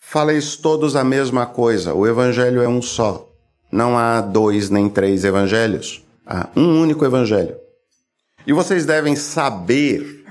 Faleis 0.00 0.56
todos 0.56 0.94
a 0.94 1.02
mesma 1.02 1.46
coisa, 1.46 1.92
o 1.92 2.06
evangelho 2.06 2.62
é 2.62 2.68
um 2.68 2.80
só. 2.80 3.28
Não 3.76 3.98
há 3.98 4.22
dois 4.22 4.70
nem 4.70 4.88
três 4.88 5.22
evangelhos. 5.22 6.02
Há 6.26 6.48
um 6.56 6.80
único 6.80 7.04
evangelho. 7.04 7.54
E 8.46 8.52
vocês 8.52 8.86
devem 8.86 9.14
saber 9.14 10.24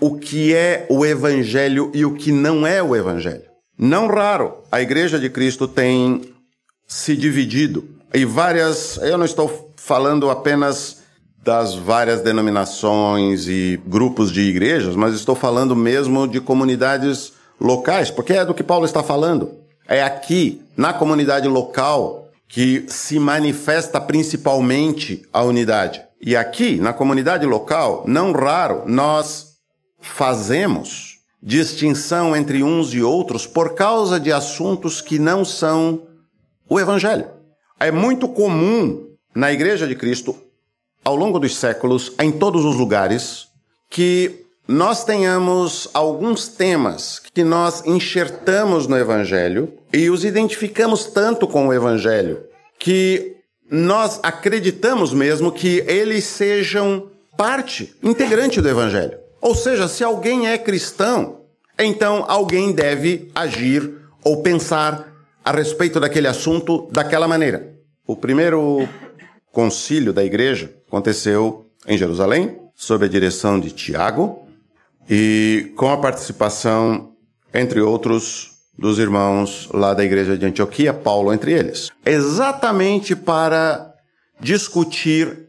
o 0.00 0.16
que 0.16 0.54
é 0.54 0.86
o 0.88 1.04
evangelho 1.04 1.90
e 1.92 2.04
o 2.04 2.14
que 2.14 2.30
não 2.30 2.64
é 2.64 2.80
o 2.80 2.94
evangelho. 2.94 3.42
Não 3.76 4.06
raro, 4.06 4.58
a 4.70 4.80
igreja 4.80 5.18
de 5.18 5.28
Cristo 5.28 5.66
tem 5.66 6.22
se 6.86 7.16
dividido 7.16 7.88
e 8.14 8.24
várias, 8.24 8.98
eu 8.98 9.18
não 9.18 9.24
estou 9.24 9.72
falando 9.74 10.30
apenas 10.30 11.02
das 11.42 11.74
várias 11.74 12.20
denominações 12.20 13.48
e 13.48 13.80
grupos 13.84 14.30
de 14.30 14.42
igrejas, 14.42 14.94
mas 14.94 15.14
estou 15.14 15.34
falando 15.34 15.74
mesmo 15.74 16.28
de 16.28 16.40
comunidades 16.40 17.32
locais, 17.60 18.12
porque 18.12 18.34
é 18.34 18.44
do 18.44 18.54
que 18.54 18.62
Paulo 18.62 18.84
está 18.84 19.02
falando. 19.02 19.50
É 19.88 20.04
aqui, 20.04 20.62
na 20.76 20.92
comunidade 20.92 21.48
local, 21.48 22.21
que 22.52 22.84
se 22.86 23.18
manifesta 23.18 23.98
principalmente 23.98 25.26
a 25.32 25.42
unidade. 25.42 26.02
E 26.20 26.36
aqui, 26.36 26.76
na 26.76 26.92
comunidade 26.92 27.46
local, 27.46 28.04
não 28.06 28.30
raro, 28.30 28.82
nós 28.86 29.54
fazemos 29.98 31.20
distinção 31.42 32.36
entre 32.36 32.62
uns 32.62 32.92
e 32.92 33.00
outros 33.00 33.46
por 33.46 33.74
causa 33.74 34.20
de 34.20 34.30
assuntos 34.30 35.00
que 35.00 35.18
não 35.18 35.46
são 35.46 36.02
o 36.68 36.78
Evangelho. 36.78 37.26
É 37.80 37.90
muito 37.90 38.28
comum 38.28 39.02
na 39.34 39.50
Igreja 39.50 39.88
de 39.88 39.96
Cristo, 39.96 40.36
ao 41.02 41.16
longo 41.16 41.38
dos 41.38 41.56
séculos, 41.56 42.12
em 42.20 42.30
todos 42.30 42.66
os 42.66 42.76
lugares, 42.76 43.48
que 43.88 44.41
nós 44.66 45.04
tenhamos 45.04 45.88
alguns 45.92 46.48
temas 46.48 47.18
que 47.18 47.42
nós 47.42 47.84
enxertamos 47.84 48.86
no 48.86 48.96
Evangelho 48.96 49.72
e 49.92 50.08
os 50.08 50.24
identificamos 50.24 51.06
tanto 51.06 51.48
com 51.48 51.68
o 51.68 51.72
Evangelho 51.72 52.44
que 52.78 53.36
nós 53.70 54.20
acreditamos 54.22 55.12
mesmo 55.12 55.50
que 55.50 55.84
eles 55.86 56.24
sejam 56.24 57.10
parte 57.36 57.94
integrante 58.02 58.60
do 58.60 58.68
Evangelho. 58.68 59.18
Ou 59.40 59.54
seja, 59.54 59.88
se 59.88 60.04
alguém 60.04 60.48
é 60.48 60.56
cristão, 60.56 61.40
então 61.78 62.24
alguém 62.28 62.72
deve 62.72 63.30
agir 63.34 63.92
ou 64.22 64.42
pensar 64.42 65.12
a 65.44 65.50
respeito 65.50 65.98
daquele 65.98 66.28
assunto 66.28 66.88
daquela 66.92 67.26
maneira. 67.26 67.74
O 68.06 68.14
primeiro 68.14 68.88
concílio 69.50 70.12
da 70.12 70.24
igreja 70.24 70.72
aconteceu 70.86 71.66
em 71.86 71.98
Jerusalém, 71.98 72.58
sob 72.74 73.04
a 73.04 73.08
direção 73.08 73.58
de 73.58 73.70
Tiago, 73.70 74.41
e 75.08 75.72
com 75.76 75.90
a 75.90 75.96
participação, 75.96 77.12
entre 77.52 77.80
outros, 77.80 78.52
dos 78.78 78.98
irmãos 78.98 79.68
lá 79.72 79.94
da 79.94 80.04
igreja 80.04 80.36
de 80.36 80.46
Antioquia, 80.46 80.92
Paulo 80.92 81.32
entre 81.32 81.52
eles, 81.52 81.90
exatamente 82.04 83.14
para 83.14 83.94
discutir 84.40 85.48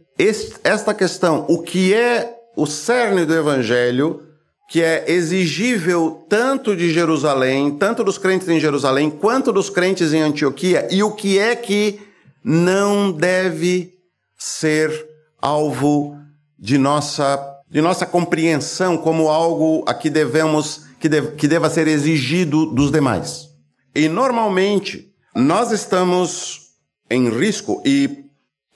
esta 0.64 0.94
questão, 0.94 1.46
o 1.50 1.62
que 1.62 1.94
é 1.94 2.36
o 2.56 2.66
cerne 2.66 3.26
do 3.26 3.34
evangelho, 3.34 4.22
que 4.70 4.82
é 4.82 5.06
exigível 5.08 6.26
tanto 6.30 6.76
de 6.76 6.92
Jerusalém, 6.92 7.72
tanto 7.72 8.04
dos 8.04 8.18
crentes 8.18 8.48
em 8.48 8.60
Jerusalém, 8.60 9.10
quanto 9.10 9.52
dos 9.52 9.70
crentes 9.70 10.14
em 10.14 10.22
Antioquia, 10.22 10.88
e 10.92 11.02
o 11.02 11.12
que 11.12 11.40
é 11.40 11.56
que 11.56 12.00
não 12.44 13.12
deve 13.12 13.94
ser 14.38 15.08
alvo 15.42 16.18
de 16.60 16.78
nossa 16.78 17.53
de 17.74 17.82
nossa 17.82 18.06
compreensão 18.06 18.96
como 18.96 19.30
algo 19.30 19.84
a 19.88 19.96
que 19.96 20.08
devemos, 20.08 20.86
que, 21.00 21.10
deve, 21.10 21.32
que 21.32 21.48
deva 21.48 21.72
ser 21.72 21.88
exigido 21.88 22.68
dos 22.68 22.92
demais. 22.92 23.50
E 23.96 24.08
normalmente 24.08 25.12
nós 25.36 25.72
estamos 25.72 26.70
em 27.10 27.30
risco 27.30 27.82
e 27.84 28.26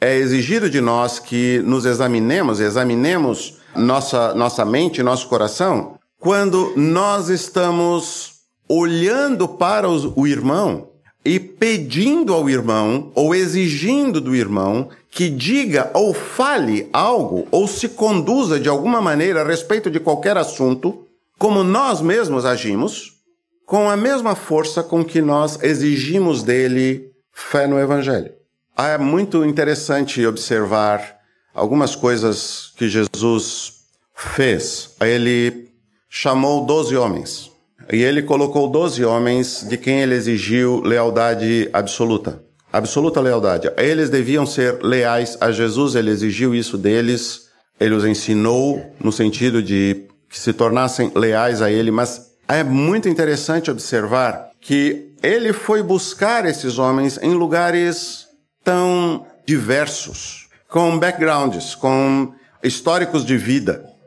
é 0.02 0.16
exigido 0.16 0.68
de 0.68 0.82
nós 0.82 1.20
que 1.20 1.60
nos 1.60 1.86
examinemos, 1.86 2.60
examinemos 2.60 3.60
nossa, 3.76 4.34
nossa 4.34 4.66
mente, 4.66 5.04
nosso 5.04 5.28
coração, 5.28 6.00
quando 6.20 6.74
nós 6.76 7.30
estamos 7.30 8.38
olhando 8.68 9.48
para 9.48 9.88
os, 9.88 10.12
o 10.16 10.26
irmão 10.26 10.87
e 11.28 11.42
pedindo 11.42 12.34
ao 12.34 12.50
irmão 12.50 13.12
ou 13.14 13.36
exigindo 13.36 14.22
do 14.22 14.34
irmão 14.34 14.88
que 15.12 15.30
diga 15.30 15.92
ou 15.94 16.14
fale 16.14 16.88
algo 16.94 17.46
ou 17.52 17.68
se 17.68 17.90
conduza 17.90 18.58
de 18.58 18.70
alguma 18.70 19.02
maneira 19.02 19.42
a 19.42 19.46
respeito 19.46 19.92
de 19.92 20.00
qualquer 20.00 20.38
assunto, 20.38 21.06
como 21.38 21.66
nós 21.66 22.00
mesmos 22.00 22.46
agimos, 22.46 23.18
com 23.66 23.90
a 23.90 23.98
mesma 23.98 24.36
força 24.36 24.82
com 24.82 25.04
que 25.04 25.22
nós 25.22 25.62
exigimos 25.62 26.44
dele 26.44 27.12
fé 27.34 27.68
no 27.68 27.78
Evangelho. 27.78 28.32
Ah, 28.74 28.88
é 28.88 28.98
muito 28.98 29.44
interessante 29.44 30.26
observar 30.26 31.18
algumas 31.54 31.94
coisas 31.94 32.72
que 32.78 32.88
Jesus 32.88 33.82
fez. 34.16 34.96
Ele 35.02 35.68
chamou 36.08 36.66
doze 36.66 36.96
homens 36.96 37.52
e 37.92 38.04
ele 38.04 38.22
colocou 38.22 38.70
doze 38.70 39.04
homens 39.06 39.66
de 39.68 39.78
quem 39.78 40.02
ele 40.02 40.16
exigiu 40.16 40.82
lealdade 40.82 41.70
absoluta. 41.72 42.42
Absoluta 42.72 43.22
lealdade. 43.22 43.72
Eles 43.78 44.10
deviam 44.10 44.46
ser 44.46 44.84
leais 44.84 45.38
a 45.40 45.52
Jesus, 45.52 45.96
ele 45.96 46.12
exigiu 46.12 46.54
isso 46.54 46.78
deles, 46.78 47.48
ele 47.80 47.96
os 47.96 48.06
ensinou 48.06 48.94
no 49.00 49.12
sentido 49.12 49.64
de 49.64 50.06
que 50.30 50.38
se 50.38 50.52
tornassem 50.52 51.12
leais 51.16 51.62
a 51.62 51.72
ele, 51.72 51.92
mas 51.92 52.32
é 52.48 52.64
muito 52.64 53.08
interessante 53.08 53.72
observar 53.72 54.50
que 54.60 55.14
ele 55.24 55.54
foi 55.54 55.82
buscar 55.82 56.46
esses 56.46 56.78
homens 56.78 57.18
em 57.22 57.34
lugares 57.34 58.28
tão 58.64 59.26
diversos, 59.46 60.48
com 60.68 61.00
backgrounds, 61.00 61.74
com 61.74 62.34
históricos 62.62 63.26
de 63.26 63.38
vida 63.38 63.98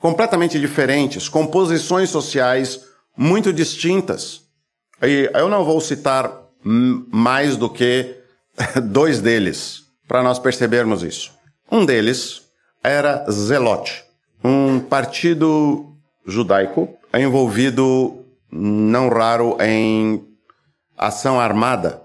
completamente 0.00 0.58
diferentes, 0.60 1.28
com 1.28 1.46
posições 1.46 2.10
sociais 2.10 2.80
muito 3.16 3.52
distintas. 3.52 4.42
E 5.02 5.30
eu 5.34 5.48
não 5.48 5.64
vou 5.64 5.80
citar 5.80 6.30
mais 6.62 7.56
do 7.56 7.70
que 7.70 8.16
dois 8.90 9.20
deles, 9.20 9.84
para 10.06 10.22
nós 10.22 10.38
percebermos 10.38 11.02
isso. 11.02 11.32
Um 11.70 11.84
deles 11.84 12.42
era 12.82 13.24
Zelote, 13.30 14.04
um 14.42 14.80
partido 14.80 15.92
judaico 16.26 16.96
envolvido, 17.14 18.24
não 18.50 19.08
raro, 19.08 19.56
em 19.60 20.24
ação 20.96 21.40
armada 21.40 22.02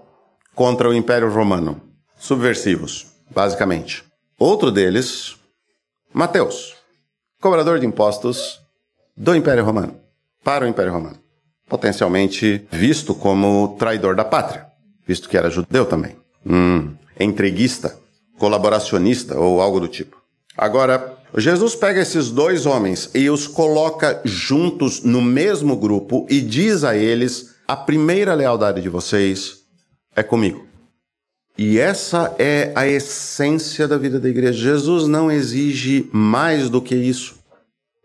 contra 0.54 0.88
o 0.88 0.94
Império 0.94 1.32
Romano. 1.32 1.80
Subversivos, 2.16 3.06
basicamente. 3.30 4.04
Outro 4.38 4.70
deles, 4.70 5.36
Mateus, 6.12 6.74
cobrador 7.40 7.78
de 7.78 7.86
impostos 7.86 8.60
do 9.16 9.34
Império 9.34 9.64
Romano, 9.64 10.00
para 10.42 10.64
o 10.64 10.68
Império 10.68 10.92
Romano. 10.92 11.18
Potencialmente 11.68 12.66
visto 12.70 13.14
como 13.14 13.76
traidor 13.78 14.14
da 14.14 14.24
pátria, 14.24 14.66
visto 15.06 15.28
que 15.28 15.36
era 15.36 15.50
judeu 15.50 15.86
também. 15.86 16.16
Hum, 16.44 16.94
entreguista, 17.18 17.96
colaboracionista 18.38 19.38
ou 19.38 19.60
algo 19.60 19.80
do 19.80 19.88
tipo. 19.88 20.20
Agora, 20.56 21.16
Jesus 21.36 21.74
pega 21.74 22.00
esses 22.00 22.30
dois 22.30 22.66
homens 22.66 23.10
e 23.14 23.30
os 23.30 23.46
coloca 23.46 24.20
juntos 24.24 25.02
no 25.02 25.22
mesmo 25.22 25.76
grupo 25.76 26.26
e 26.28 26.40
diz 26.40 26.84
a 26.84 26.94
eles: 26.94 27.54
a 27.66 27.76
primeira 27.76 28.34
lealdade 28.34 28.82
de 28.82 28.88
vocês 28.88 29.60
é 30.14 30.22
comigo. 30.22 30.66
E 31.56 31.78
essa 31.78 32.34
é 32.38 32.72
a 32.74 32.86
essência 32.86 33.86
da 33.86 33.96
vida 33.96 34.18
da 34.18 34.28
igreja. 34.28 34.58
Jesus 34.58 35.06
não 35.06 35.30
exige 35.30 36.08
mais 36.12 36.68
do 36.68 36.80
que 36.80 36.94
isso. 36.94 37.36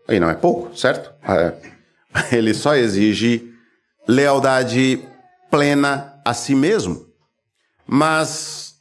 E 0.08 0.20
não 0.20 0.30
é 0.30 0.34
pouco, 0.34 0.76
certo? 0.76 1.12
É. 1.22 1.77
Ele 2.32 2.54
só 2.54 2.74
exige 2.74 3.52
lealdade 4.06 5.02
plena 5.50 6.20
a 6.24 6.34
si 6.34 6.54
mesmo. 6.54 7.06
Mas 7.86 8.74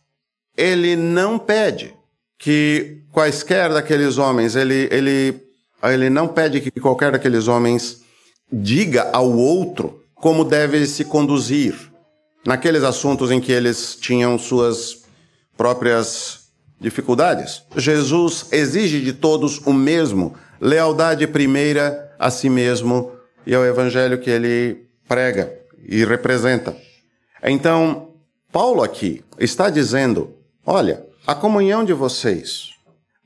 ele 0.56 0.96
não 0.96 1.38
pede 1.40 1.94
que 2.38 3.04
quaisquer 3.12 3.72
daqueles 3.72 4.18
homens, 4.18 4.56
ele, 4.56 4.88
ele, 4.92 5.42
ele 5.84 6.10
não 6.10 6.28
pede 6.28 6.60
que 6.60 6.72
qualquer 6.72 7.12
daqueles 7.12 7.48
homens 7.48 8.02
diga 8.52 9.10
ao 9.14 9.32
outro 9.32 10.04
como 10.16 10.44
deve 10.44 10.86
se 10.86 11.06
conduzir 11.06 11.76
naqueles 12.46 12.84
assuntos 12.84 13.32
em 13.32 13.40
que 13.40 13.52
eles 13.52 13.96
tinham 13.96 14.38
suas 14.38 15.04
próprias 15.56 16.48
dificuldades. 16.80 17.64
Jesus 17.76 18.48
exige 18.52 19.02
de 19.02 19.14
todos 19.14 19.60
o 19.66 19.74
mesmo, 19.74 20.36
lealdade 20.60 21.26
primeira 21.28 22.16
a 22.20 22.30
si 22.30 22.50
mesmo 22.50 23.17
e 23.48 23.56
ao 23.56 23.66
evangelho 23.66 24.20
que 24.20 24.30
ele 24.30 24.86
prega 25.08 25.58
e 25.88 26.04
representa. 26.04 26.76
Então, 27.42 28.10
Paulo 28.52 28.84
aqui 28.84 29.24
está 29.40 29.70
dizendo, 29.70 30.36
olha, 30.66 31.06
a 31.26 31.34
comunhão 31.34 31.86
de 31.86 31.94
vocês, 31.94 32.72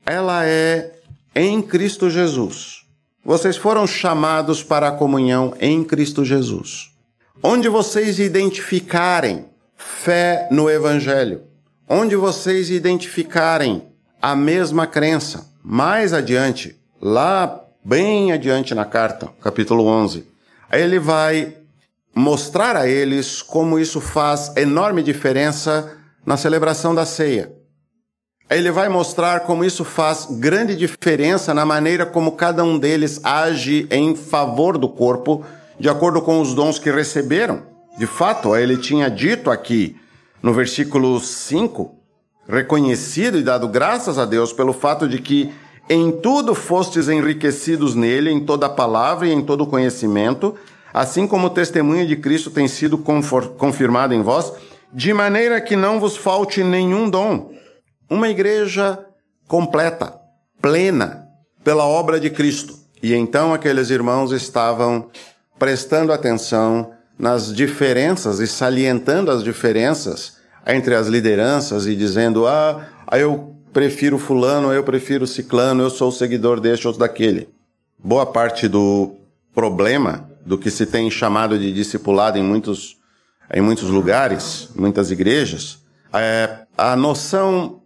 ela 0.06 0.46
é 0.46 0.92
em 1.34 1.60
Cristo 1.60 2.08
Jesus. 2.08 2.84
Vocês 3.24 3.56
foram 3.56 3.84
chamados 3.84 4.62
para 4.62 4.88
a 4.88 4.92
comunhão 4.92 5.54
em 5.60 5.82
Cristo 5.82 6.24
Jesus. 6.24 6.92
Onde 7.42 7.68
vocês 7.68 8.20
identificarem 8.20 9.46
fé 9.76 10.46
no 10.52 10.70
Evangelho, 10.70 11.42
onde 11.88 12.14
vocês 12.14 12.70
identificarem 12.70 13.88
a 14.20 14.36
mesma 14.36 14.86
crença, 14.86 15.50
mais 15.64 16.12
adiante, 16.12 16.80
lá 17.00 17.61
bem 17.84 18.32
adiante 18.32 18.74
na 18.74 18.84
carta, 18.84 19.28
capítulo 19.42 19.86
11, 19.86 20.24
ele 20.72 20.98
vai 20.98 21.56
mostrar 22.14 22.76
a 22.76 22.86
eles 22.86 23.42
como 23.42 23.78
isso 23.78 24.00
faz 24.00 24.52
enorme 24.56 25.02
diferença 25.02 25.96
na 26.24 26.36
celebração 26.36 26.94
da 26.94 27.04
ceia. 27.04 27.52
Ele 28.48 28.70
vai 28.70 28.88
mostrar 28.88 29.40
como 29.40 29.64
isso 29.64 29.84
faz 29.84 30.26
grande 30.30 30.76
diferença 30.76 31.54
na 31.54 31.64
maneira 31.64 32.04
como 32.04 32.32
cada 32.32 32.62
um 32.62 32.78
deles 32.78 33.18
age 33.24 33.86
em 33.90 34.14
favor 34.14 34.76
do 34.76 34.88
corpo, 34.88 35.44
de 35.80 35.88
acordo 35.88 36.20
com 36.20 36.40
os 36.40 36.54
dons 36.54 36.78
que 36.78 36.90
receberam. 36.90 37.62
De 37.98 38.06
fato, 38.06 38.54
ele 38.54 38.76
tinha 38.76 39.10
dito 39.10 39.50
aqui 39.50 39.96
no 40.42 40.52
versículo 40.52 41.18
5, 41.18 41.94
reconhecido 42.48 43.38
e 43.38 43.42
dado 43.42 43.68
graças 43.68 44.18
a 44.18 44.26
Deus 44.26 44.52
pelo 44.52 44.72
fato 44.72 45.08
de 45.08 45.18
que 45.18 45.52
em 45.88 46.12
tudo 46.12 46.54
fostes 46.54 47.08
enriquecidos 47.08 47.94
nele, 47.94 48.30
em 48.30 48.40
toda 48.40 48.68
palavra 48.68 49.26
e 49.26 49.32
em 49.32 49.42
todo 49.42 49.66
conhecimento, 49.66 50.54
assim 50.92 51.26
como 51.26 51.46
o 51.46 51.50
testemunho 51.50 52.06
de 52.06 52.16
Cristo 52.16 52.50
tem 52.50 52.68
sido 52.68 52.98
confirmado 52.98 54.14
em 54.14 54.22
vós, 54.22 54.52
de 54.92 55.12
maneira 55.12 55.60
que 55.60 55.74
não 55.74 55.98
vos 55.98 56.16
falte 56.16 56.62
nenhum 56.62 57.08
dom 57.08 57.50
uma 58.08 58.28
igreja 58.28 58.98
completa, 59.48 60.14
plena, 60.60 61.26
pela 61.64 61.86
obra 61.86 62.20
de 62.20 62.28
Cristo. 62.28 62.74
E 63.02 63.14
então 63.14 63.54
aqueles 63.54 63.90
irmãos 63.90 64.32
estavam 64.32 65.08
prestando 65.58 66.12
atenção 66.12 66.92
nas 67.18 67.54
diferenças 67.54 68.38
e 68.40 68.46
salientando 68.46 69.30
as 69.30 69.42
diferenças 69.42 70.36
entre 70.66 70.94
as 70.94 71.06
lideranças 71.06 71.86
e 71.86 71.96
dizendo: 71.96 72.46
ah, 72.46 72.86
eu 73.12 73.56
prefiro 73.72 74.18
Fulano, 74.18 74.72
eu 74.72 74.84
prefiro 74.84 75.26
Ciclano, 75.26 75.82
eu 75.82 75.90
sou 75.90 76.12
seguidor 76.12 76.60
deste 76.60 76.86
ou 76.86 76.96
daquele. 76.96 77.48
Boa 77.98 78.26
parte 78.26 78.68
do 78.68 79.16
problema 79.54 80.28
do 80.44 80.58
que 80.58 80.70
se 80.70 80.84
tem 80.86 81.10
chamado 81.10 81.58
de 81.58 81.72
discipulado 81.72 82.38
em 82.38 82.42
muitos, 82.42 82.98
em 83.52 83.60
muitos 83.60 83.88
lugares, 83.88 84.68
muitas 84.74 85.10
igrejas, 85.10 85.78
é 86.12 86.66
a 86.76 86.94
noção 86.94 87.80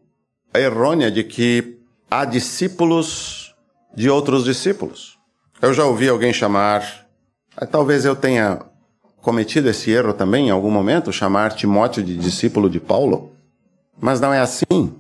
errônea 0.55 1.11
de 1.11 1.23
que 1.23 1.79
há 2.11 2.25
discípulos 2.25 3.55
de 3.95 4.11
outros 4.11 4.45
discípulos. 4.45 5.17
Eu 5.61 5.73
já 5.73 5.85
ouvi 5.85 6.09
alguém 6.09 6.33
chamar, 6.33 7.07
eh, 7.61 7.67
talvez 7.67 8.05
eu 8.05 8.17
tenha 8.17 8.61
cometido 9.21 9.69
esse 9.69 9.91
erro 9.91 10.13
também 10.13 10.49
em 10.49 10.51
algum 10.51 10.71
momento, 10.71 11.13
chamar 11.13 11.53
Timóteo 11.53 12.03
de 12.03 12.17
discípulo 12.17 12.69
de 12.69 12.81
Paulo, 12.81 13.33
mas 14.01 14.21
não 14.21 14.33
é 14.33 14.41
assim. 14.41 14.95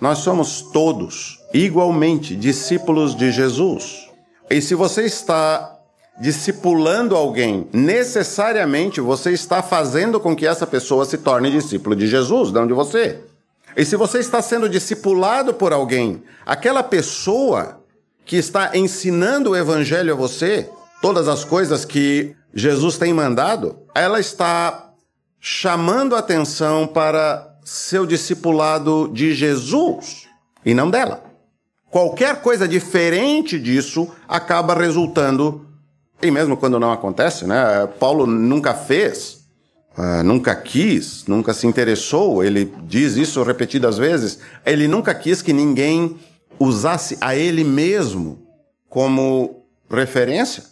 Nós 0.00 0.18
somos 0.18 0.62
todos 0.72 1.40
igualmente 1.52 2.34
discípulos 2.34 3.14
de 3.14 3.30
Jesus. 3.30 4.08
E 4.50 4.60
se 4.60 4.74
você 4.74 5.02
está 5.02 5.78
discipulando 6.20 7.16
alguém, 7.16 7.68
necessariamente 7.72 9.00
você 9.00 9.32
está 9.32 9.62
fazendo 9.62 10.20
com 10.20 10.34
que 10.34 10.46
essa 10.46 10.66
pessoa 10.66 11.04
se 11.04 11.18
torne 11.18 11.50
discípulo 11.50 11.96
de 11.96 12.06
Jesus, 12.06 12.52
não 12.52 12.66
de 12.66 12.72
você. 12.72 13.20
E 13.76 13.84
se 13.84 13.96
você 13.96 14.18
está 14.18 14.40
sendo 14.40 14.68
discipulado 14.68 15.54
por 15.54 15.72
alguém, 15.72 16.22
aquela 16.46 16.82
pessoa 16.82 17.80
que 18.24 18.36
está 18.36 18.76
ensinando 18.76 19.50
o 19.50 19.56
evangelho 19.56 20.12
a 20.12 20.16
você, 20.16 20.68
todas 21.02 21.26
as 21.28 21.44
coisas 21.44 21.84
que 21.84 22.34
Jesus 22.54 22.96
tem 22.96 23.12
mandado, 23.12 23.78
ela 23.94 24.20
está 24.20 24.92
chamando 25.40 26.14
atenção 26.14 26.86
para 26.86 27.53
seu 27.64 28.06
discipulado 28.06 29.10
de 29.12 29.34
Jesus 29.34 30.28
e 30.64 30.74
não 30.74 30.90
dela. 30.90 31.24
Qualquer 31.90 32.42
coisa 32.42 32.68
diferente 32.68 33.58
disso 33.58 34.08
acaba 34.28 34.74
resultando, 34.74 35.66
e 36.20 36.30
mesmo 36.30 36.56
quando 36.56 36.78
não 36.78 36.92
acontece, 36.92 37.46
né? 37.46 37.86
Paulo 37.98 38.26
nunca 38.26 38.74
fez 38.74 39.44
uh, 39.96 40.22
nunca 40.22 40.54
quis, 40.54 41.24
nunca 41.26 41.52
se 41.54 41.66
interessou, 41.66 42.42
ele 42.42 42.72
diz 42.82 43.16
isso 43.16 43.42
repetidas 43.42 43.96
vezes, 43.96 44.40
ele 44.64 44.88
nunca 44.88 45.14
quis 45.14 45.40
que 45.40 45.52
ninguém 45.52 46.18
usasse 46.58 47.16
a 47.20 47.34
ele 47.34 47.64
mesmo 47.64 48.46
como 48.88 49.66
referência. 49.90 50.64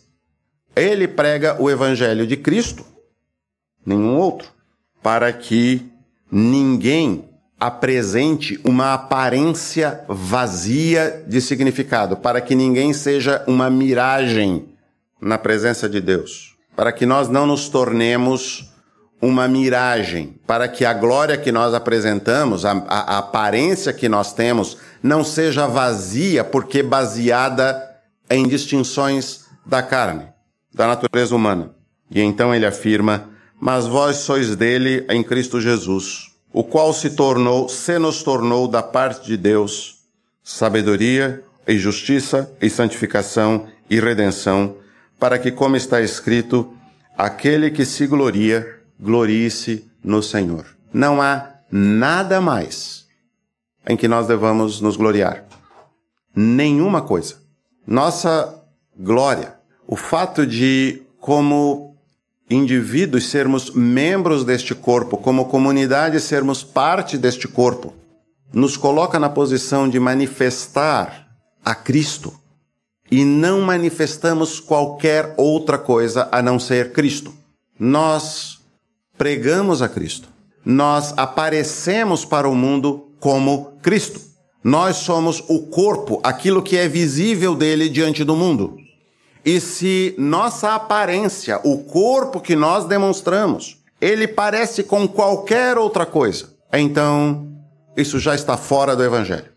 Ele 0.75 1.07
prega 1.07 1.61
o 1.61 1.69
evangelho 1.71 2.27
de 2.27 2.37
Cristo, 2.37 2.85
nenhum 3.85 4.17
outro, 4.17 4.49
para 5.03 5.33
que 5.33 5.92
ninguém 6.33 7.29
apresente 7.61 8.59
uma 8.65 8.95
aparência 8.95 10.03
vazia 10.09 11.23
de 11.29 11.41
significado, 11.43 12.17
para 12.17 12.41
que 12.41 12.55
ninguém 12.55 12.95
seja 12.95 13.45
uma 13.47 13.69
miragem 13.69 14.65
na 15.21 15.37
presença 15.37 15.89
de 15.89 16.01
Deus, 16.01 16.57
para 16.75 16.91
que 16.91 17.05
nós 17.05 17.29
não 17.29 17.47
nos 17.47 17.69
tornemos 17.69 18.73
uma 19.21 19.47
miragem, 19.47 20.35
para 20.45 20.67
que 20.67 20.85
a 20.85 20.93
glória 20.93 21.37
que 21.37 21.53
nós 21.53 21.73
apresentamos, 21.75 22.65
a, 22.65 22.73
a, 22.73 23.19
aparência 23.19 23.93
que 23.93 24.09
nós 24.09 24.33
temos, 24.33 24.79
não 25.01 25.23
seja 25.23 25.69
vazia, 25.69 26.43
porque 26.43 26.83
baseada 26.83 27.81
em 28.29 28.49
distinções 28.49 29.45
da 29.65 29.81
carne, 29.81 30.27
da 30.75 30.89
natureza 30.89 31.37
humana. 31.37 31.71
E 32.11 32.21
então 32.21 32.53
ele 32.53 32.67
afirma: 32.67 33.29
Mas 33.65 33.87
vós 33.87 34.17
sois 34.17 34.57
dele 34.57 35.07
em 35.09 35.23
Cristo 35.23 35.61
Jesus, 35.61 36.33
o 36.53 36.65
qual 36.65 36.93
se 36.93 37.11
tornou, 37.11 37.69
se 37.69 37.97
nos 37.97 38.21
tornou 38.21 38.67
da 38.67 38.83
parte 38.83 39.25
de 39.25 39.37
Deus, 39.37 40.01
sabedoria 40.43 41.45
e 41.65 41.79
justiça 41.79 42.53
e 42.61 42.69
santificação 42.69 43.69
e 43.89 44.01
redenção, 44.01 44.75
para 45.17 45.39
que, 45.39 45.53
como 45.53 45.77
está 45.77 46.01
escrito, 46.01 46.77
aquele 47.17 47.71
que 47.71 47.85
se 47.85 48.05
gloria, 48.05 48.81
glorie-se 48.99 49.89
no 50.03 50.25
Senhor. 50.25 50.67
Não 50.93 51.23
há 51.23 51.51
nada 51.71 52.41
mais 52.41 53.07
em 53.89 53.97
que 53.97 54.09
nós 54.09 54.27
devamos 54.27 54.81
nos 54.81 54.97
gloriar. 54.97 55.45
Nenhuma 56.35 57.01
coisa. 57.01 57.37
Nossa 57.87 58.61
glória, 58.99 59.55
o 59.87 59.95
fato 59.95 60.45
de, 60.45 61.03
como 61.21 61.92
indivíduos, 62.53 63.29
sermos 63.29 63.71
membros 63.71 64.45
deste 64.45 64.75
corpo, 64.75 65.17
como 65.17 65.47
comunidade, 65.47 66.21
sermos 66.21 66.63
parte 66.63 67.17
deste 67.17 67.49
corpo, 67.49 67.93
nos 68.53 68.77
coloca 68.77 69.19
na 69.19 69.29
posição 69.29 69.89
de 69.89 69.99
manifestar 69.99 71.29
a 71.65 71.75
Cristo 71.75 72.33
e 73.11 73.25
não 73.25 73.61
manifestamos 73.61 74.61
qualquer 74.61 75.35
outra 75.37 75.79
coisa 75.79 76.29
a 76.33 76.43
não 76.43 76.59
ser 76.59 76.93
Cristo. 76.93 77.33
Nós 77.79 78.59
pregamos 79.17 79.83
a 79.83 79.89
Cristo. 79.89 80.29
Nós 80.65 81.13
aparecemos 81.17 82.25
para 82.25 82.49
o 82.49 82.55
mundo 82.55 83.09
como 83.21 83.73
Cristo. 83.83 84.21
Nós 84.65 84.97
somos 84.97 85.43
o 85.49 85.67
corpo, 85.67 86.21
aquilo 86.23 86.63
que 86.63 86.77
é 86.77 86.89
visível 86.89 87.55
dele 87.55 87.89
diante 87.89 88.23
do 88.23 88.37
mundo. 88.37 88.77
E 89.45 89.61
se 89.61 90.15
nossa 90.19 90.75
aparência, 90.75 91.61
o 91.65 91.85
corpo 91.85 92.41
que 92.41 92.55
nós 92.55 92.85
demonstramos, 92.85 93.83
ele 94.01 94.29
parece 94.29 94.83
com 94.83 95.07
qualquer 95.09 95.77
outra 95.77 96.07
coisa, 96.07 96.55
então 96.73 97.49
isso 97.97 98.19
já 98.19 98.35
está 98.35 98.57
fora 98.57 98.95
do 98.95 99.05
Evangelho. 99.05 99.51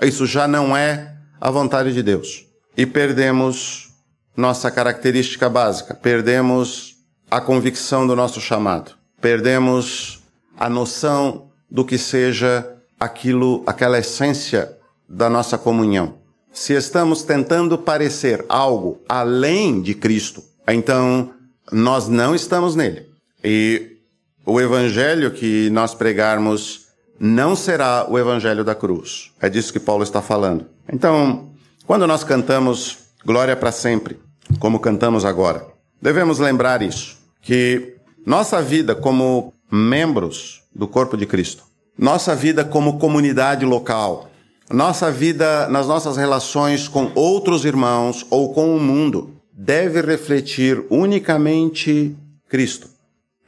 Isso 0.00 0.26
já 0.26 0.48
não 0.48 0.76
é 0.76 1.14
a 1.40 1.50
vontade 1.50 1.92
de 1.92 2.02
Deus. 2.02 2.46
E 2.76 2.84
perdemos 2.84 3.92
nossa 4.36 4.70
característica 4.70 5.48
básica, 5.48 5.94
perdemos 5.94 6.96
a 7.30 7.40
convicção 7.40 8.06
do 8.06 8.16
nosso 8.16 8.40
chamado, 8.40 8.92
perdemos 9.20 10.22
a 10.58 10.68
noção 10.68 11.50
do 11.70 11.84
que 11.84 11.96
seja 11.98 12.76
aquilo, 12.98 13.62
aquela 13.66 13.98
essência 13.98 14.78
da 15.08 15.28
nossa 15.28 15.56
comunhão. 15.58 16.21
Se 16.52 16.74
estamos 16.74 17.22
tentando 17.22 17.78
parecer 17.78 18.44
algo 18.48 19.00
além 19.08 19.80
de 19.80 19.94
Cristo, 19.94 20.44
então 20.68 21.32
nós 21.70 22.08
não 22.08 22.34
estamos 22.34 22.76
nele. 22.76 23.06
E 23.42 23.96
o 24.44 24.60
evangelho 24.60 25.30
que 25.30 25.70
nós 25.70 25.94
pregarmos 25.94 26.86
não 27.18 27.56
será 27.56 28.06
o 28.08 28.18
evangelho 28.18 28.64
da 28.64 28.74
cruz. 28.74 29.30
É 29.40 29.48
disso 29.48 29.72
que 29.72 29.80
Paulo 29.80 30.02
está 30.02 30.20
falando. 30.20 30.66
Então, 30.92 31.52
quando 31.86 32.06
nós 32.06 32.22
cantamos 32.22 32.98
glória 33.24 33.56
para 33.56 33.72
sempre, 33.72 34.18
como 34.58 34.78
cantamos 34.80 35.24
agora, 35.24 35.66
devemos 36.00 36.38
lembrar 36.38 36.82
isso, 36.82 37.16
que 37.40 37.96
nossa 38.26 38.60
vida 38.60 38.94
como 38.94 39.54
membros 39.70 40.62
do 40.74 40.86
corpo 40.86 41.16
de 41.16 41.24
Cristo, 41.24 41.64
nossa 41.96 42.34
vida 42.34 42.64
como 42.64 42.98
comunidade 42.98 43.64
local, 43.64 44.30
nossa 44.72 45.10
vida 45.10 45.68
nas 45.68 45.86
nossas 45.86 46.16
relações 46.16 46.88
com 46.88 47.12
outros 47.14 47.64
irmãos 47.64 48.26
ou 48.30 48.54
com 48.54 48.74
o 48.74 48.80
mundo 48.80 49.34
deve 49.52 50.00
refletir 50.00 50.84
unicamente 50.88 52.16
Cristo, 52.48 52.88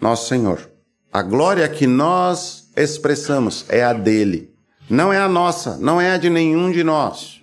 nosso 0.01 0.29
Senhor. 0.29 0.70
A 1.12 1.22
glória 1.22 1.68
que 1.68 1.87
nós 1.87 2.68
expressamos 2.77 3.64
é 3.68 3.83
a 3.83 3.93
dele. 3.93 4.53
Não 4.89 5.12
é 5.12 5.18
a 5.18 5.29
nossa, 5.29 5.79
não 5.79 6.01
é 6.01 6.11
a 6.12 6.18
de 6.18 6.29
nenhum 6.29 6.70
de 6.70 6.85
nós. 6.85 7.41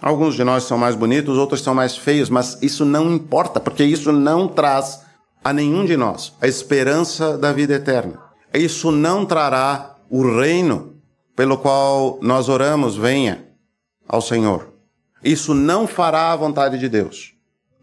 Alguns 0.00 0.34
de 0.34 0.44
nós 0.44 0.64
são 0.64 0.78
mais 0.78 0.94
bonitos, 0.94 1.36
outros 1.36 1.60
são 1.60 1.74
mais 1.74 1.96
feios, 1.96 2.30
mas 2.30 2.56
isso 2.62 2.84
não 2.84 3.12
importa, 3.12 3.60
porque 3.60 3.84
isso 3.84 4.12
não 4.12 4.48
traz 4.48 5.02
a 5.44 5.52
nenhum 5.52 5.84
de 5.84 5.96
nós 5.96 6.32
a 6.40 6.46
esperança 6.46 7.36
da 7.36 7.52
vida 7.52 7.74
eterna. 7.74 8.18
Isso 8.54 8.90
não 8.90 9.26
trará 9.26 9.96
o 10.08 10.22
reino 10.22 10.97
pelo 11.38 11.56
qual 11.56 12.18
nós 12.20 12.48
oramos, 12.48 12.96
venha 12.96 13.44
ao 14.08 14.20
Senhor. 14.20 14.72
Isso 15.22 15.54
não 15.54 15.86
fará 15.86 16.32
a 16.32 16.36
vontade 16.36 16.76
de 16.80 16.88
Deus. 16.88 17.32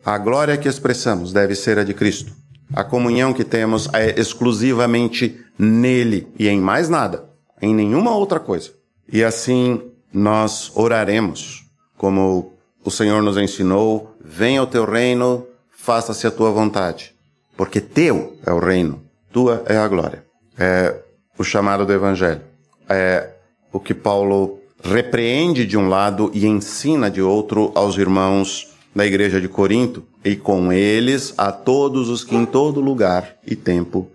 A 0.03 0.17
glória 0.17 0.57
que 0.57 0.67
expressamos 0.67 1.31
deve 1.31 1.55
ser 1.55 1.79
a 1.79 1.85
de 1.85 1.93
Cristo. 1.93 2.33
A 2.73 2.83
comunhão 2.83 3.31
que 3.31 3.45
temos 3.45 3.87
é 3.93 4.19
exclusivamente 4.19 5.41
nele 5.57 6.27
e 6.37 6.49
em 6.49 6.59
mais 6.59 6.89
nada, 6.89 7.29
em 7.61 7.73
nenhuma 7.73 8.13
outra 8.13 8.41
coisa. 8.41 8.71
E 9.07 9.23
assim 9.23 9.81
nós 10.11 10.69
oraremos, 10.75 11.63
como 11.97 12.57
o 12.83 12.91
Senhor 12.91 13.23
nos 13.23 13.37
ensinou: 13.37 14.17
venha 14.19 14.63
o 14.63 14.67
teu 14.67 14.83
reino, 14.83 15.47
faça-se 15.71 16.27
a 16.27 16.31
tua 16.31 16.51
vontade. 16.51 17.15
Porque 17.55 17.79
teu 17.79 18.37
é 18.45 18.51
o 18.51 18.59
reino, 18.59 19.01
tua 19.31 19.63
é 19.65 19.77
a 19.77 19.87
glória. 19.87 20.25
É 20.59 20.93
o 21.37 21.43
chamado 21.45 21.85
do 21.85 21.93
Evangelho. 21.93 22.41
É 22.89 23.34
o 23.75 23.79
que 23.81 23.93
Paulo 23.93 24.61
repreende 24.81 25.65
de 25.65 25.77
um 25.77 25.89
lado 25.89 26.31
e 26.33 26.47
ensina 26.47 27.11
de 27.11 27.21
outro 27.21 27.73
aos 27.75 27.97
irmãos 27.97 28.73
da 28.95 29.05
igreja 29.05 29.41
de 29.41 29.49
Corinto, 29.49 30.05
e 30.23 30.33
com 30.33 30.71
eles 30.71 31.33
a 31.37 31.51
todos 31.51 32.07
os 32.07 32.23
que 32.23 32.37
em 32.37 32.45
todo 32.45 32.79
lugar 32.79 33.35
e 33.45 33.53
tempo 33.53 34.09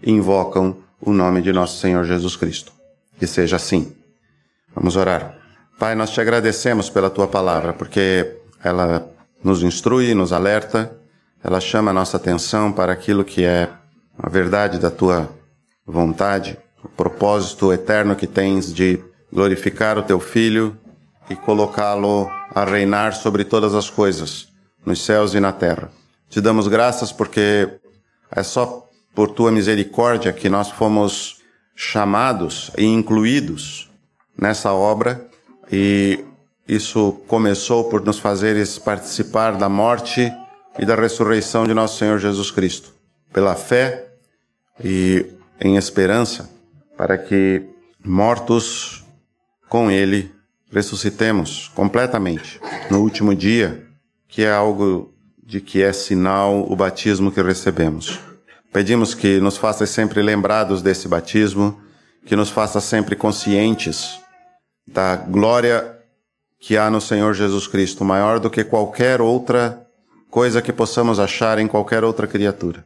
invocam 0.00 0.76
o 1.00 1.12
nome 1.12 1.42
de 1.42 1.52
nosso 1.52 1.80
Senhor 1.80 2.04
Jesus 2.04 2.36
Cristo. 2.36 2.72
Que 3.18 3.26
seja 3.26 3.56
assim. 3.56 3.92
Vamos 4.72 4.94
orar. 4.94 5.36
Pai, 5.76 5.96
nós 5.96 6.10
te 6.10 6.20
agradecemos 6.20 6.88
pela 6.88 7.10
tua 7.10 7.26
palavra, 7.26 7.72
porque 7.72 8.36
ela 8.62 9.10
nos 9.42 9.64
instrui, 9.64 10.14
nos 10.14 10.32
alerta, 10.32 10.96
ela 11.42 11.60
chama 11.60 11.90
a 11.90 11.94
nossa 11.94 12.16
atenção 12.16 12.70
para 12.70 12.92
aquilo 12.92 13.24
que 13.24 13.44
é 13.44 13.68
a 14.16 14.28
verdade 14.28 14.78
da 14.78 14.88
tua 14.88 15.28
vontade, 15.84 16.56
o 16.82 16.88
propósito 16.88 17.72
eterno 17.72 18.16
que 18.16 18.26
tens 18.26 18.72
de 18.72 19.02
glorificar 19.32 19.98
o 19.98 20.02
teu 20.02 20.18
filho 20.18 20.76
e 21.28 21.36
colocá-lo 21.36 22.28
a 22.54 22.64
reinar 22.64 23.14
sobre 23.14 23.44
todas 23.44 23.74
as 23.74 23.88
coisas, 23.88 24.48
nos 24.84 25.04
céus 25.04 25.34
e 25.34 25.40
na 25.40 25.52
terra. 25.52 25.90
Te 26.28 26.40
damos 26.40 26.66
graças 26.68 27.12
porque 27.12 27.68
é 28.30 28.42
só 28.42 28.88
por 29.14 29.30
tua 29.30 29.50
misericórdia 29.50 30.32
que 30.32 30.48
nós 30.48 30.70
fomos 30.70 31.40
chamados 31.74 32.70
e 32.76 32.84
incluídos 32.84 33.90
nessa 34.36 34.72
obra 34.72 35.26
e 35.72 36.24
isso 36.66 37.12
começou 37.26 37.88
por 37.88 38.04
nos 38.04 38.18
fazeres 38.18 38.78
participar 38.78 39.56
da 39.56 39.68
morte 39.68 40.32
e 40.78 40.86
da 40.86 40.94
ressurreição 40.94 41.66
de 41.66 41.74
nosso 41.74 41.98
Senhor 41.98 42.18
Jesus 42.18 42.50
Cristo, 42.50 42.92
pela 43.32 43.56
fé 43.56 44.08
e 44.82 45.26
em 45.60 45.76
esperança, 45.76 46.48
para 47.00 47.16
que 47.16 47.62
mortos 48.04 49.06
com 49.70 49.90
Ele 49.90 50.30
ressuscitemos 50.70 51.72
completamente 51.74 52.60
no 52.90 53.00
último 53.00 53.34
dia, 53.34 53.86
que 54.28 54.42
é 54.42 54.52
algo 54.52 55.10
de 55.42 55.62
que 55.62 55.82
é 55.82 55.94
sinal 55.94 56.70
o 56.70 56.76
batismo 56.76 57.32
que 57.32 57.40
recebemos. 57.40 58.20
Pedimos 58.70 59.14
que 59.14 59.40
nos 59.40 59.56
faça 59.56 59.86
sempre 59.86 60.20
lembrados 60.20 60.82
desse 60.82 61.08
batismo, 61.08 61.80
que 62.26 62.36
nos 62.36 62.50
faça 62.50 62.82
sempre 62.82 63.16
conscientes 63.16 64.20
da 64.86 65.16
glória 65.16 65.96
que 66.58 66.76
há 66.76 66.90
no 66.90 67.00
Senhor 67.00 67.32
Jesus 67.32 67.66
Cristo, 67.66 68.04
maior 68.04 68.38
do 68.38 68.50
que 68.50 68.62
qualquer 68.62 69.22
outra 69.22 69.86
coisa 70.28 70.60
que 70.60 70.70
possamos 70.70 71.18
achar 71.18 71.58
em 71.58 71.66
qualquer 71.66 72.04
outra 72.04 72.26
criatura. 72.26 72.84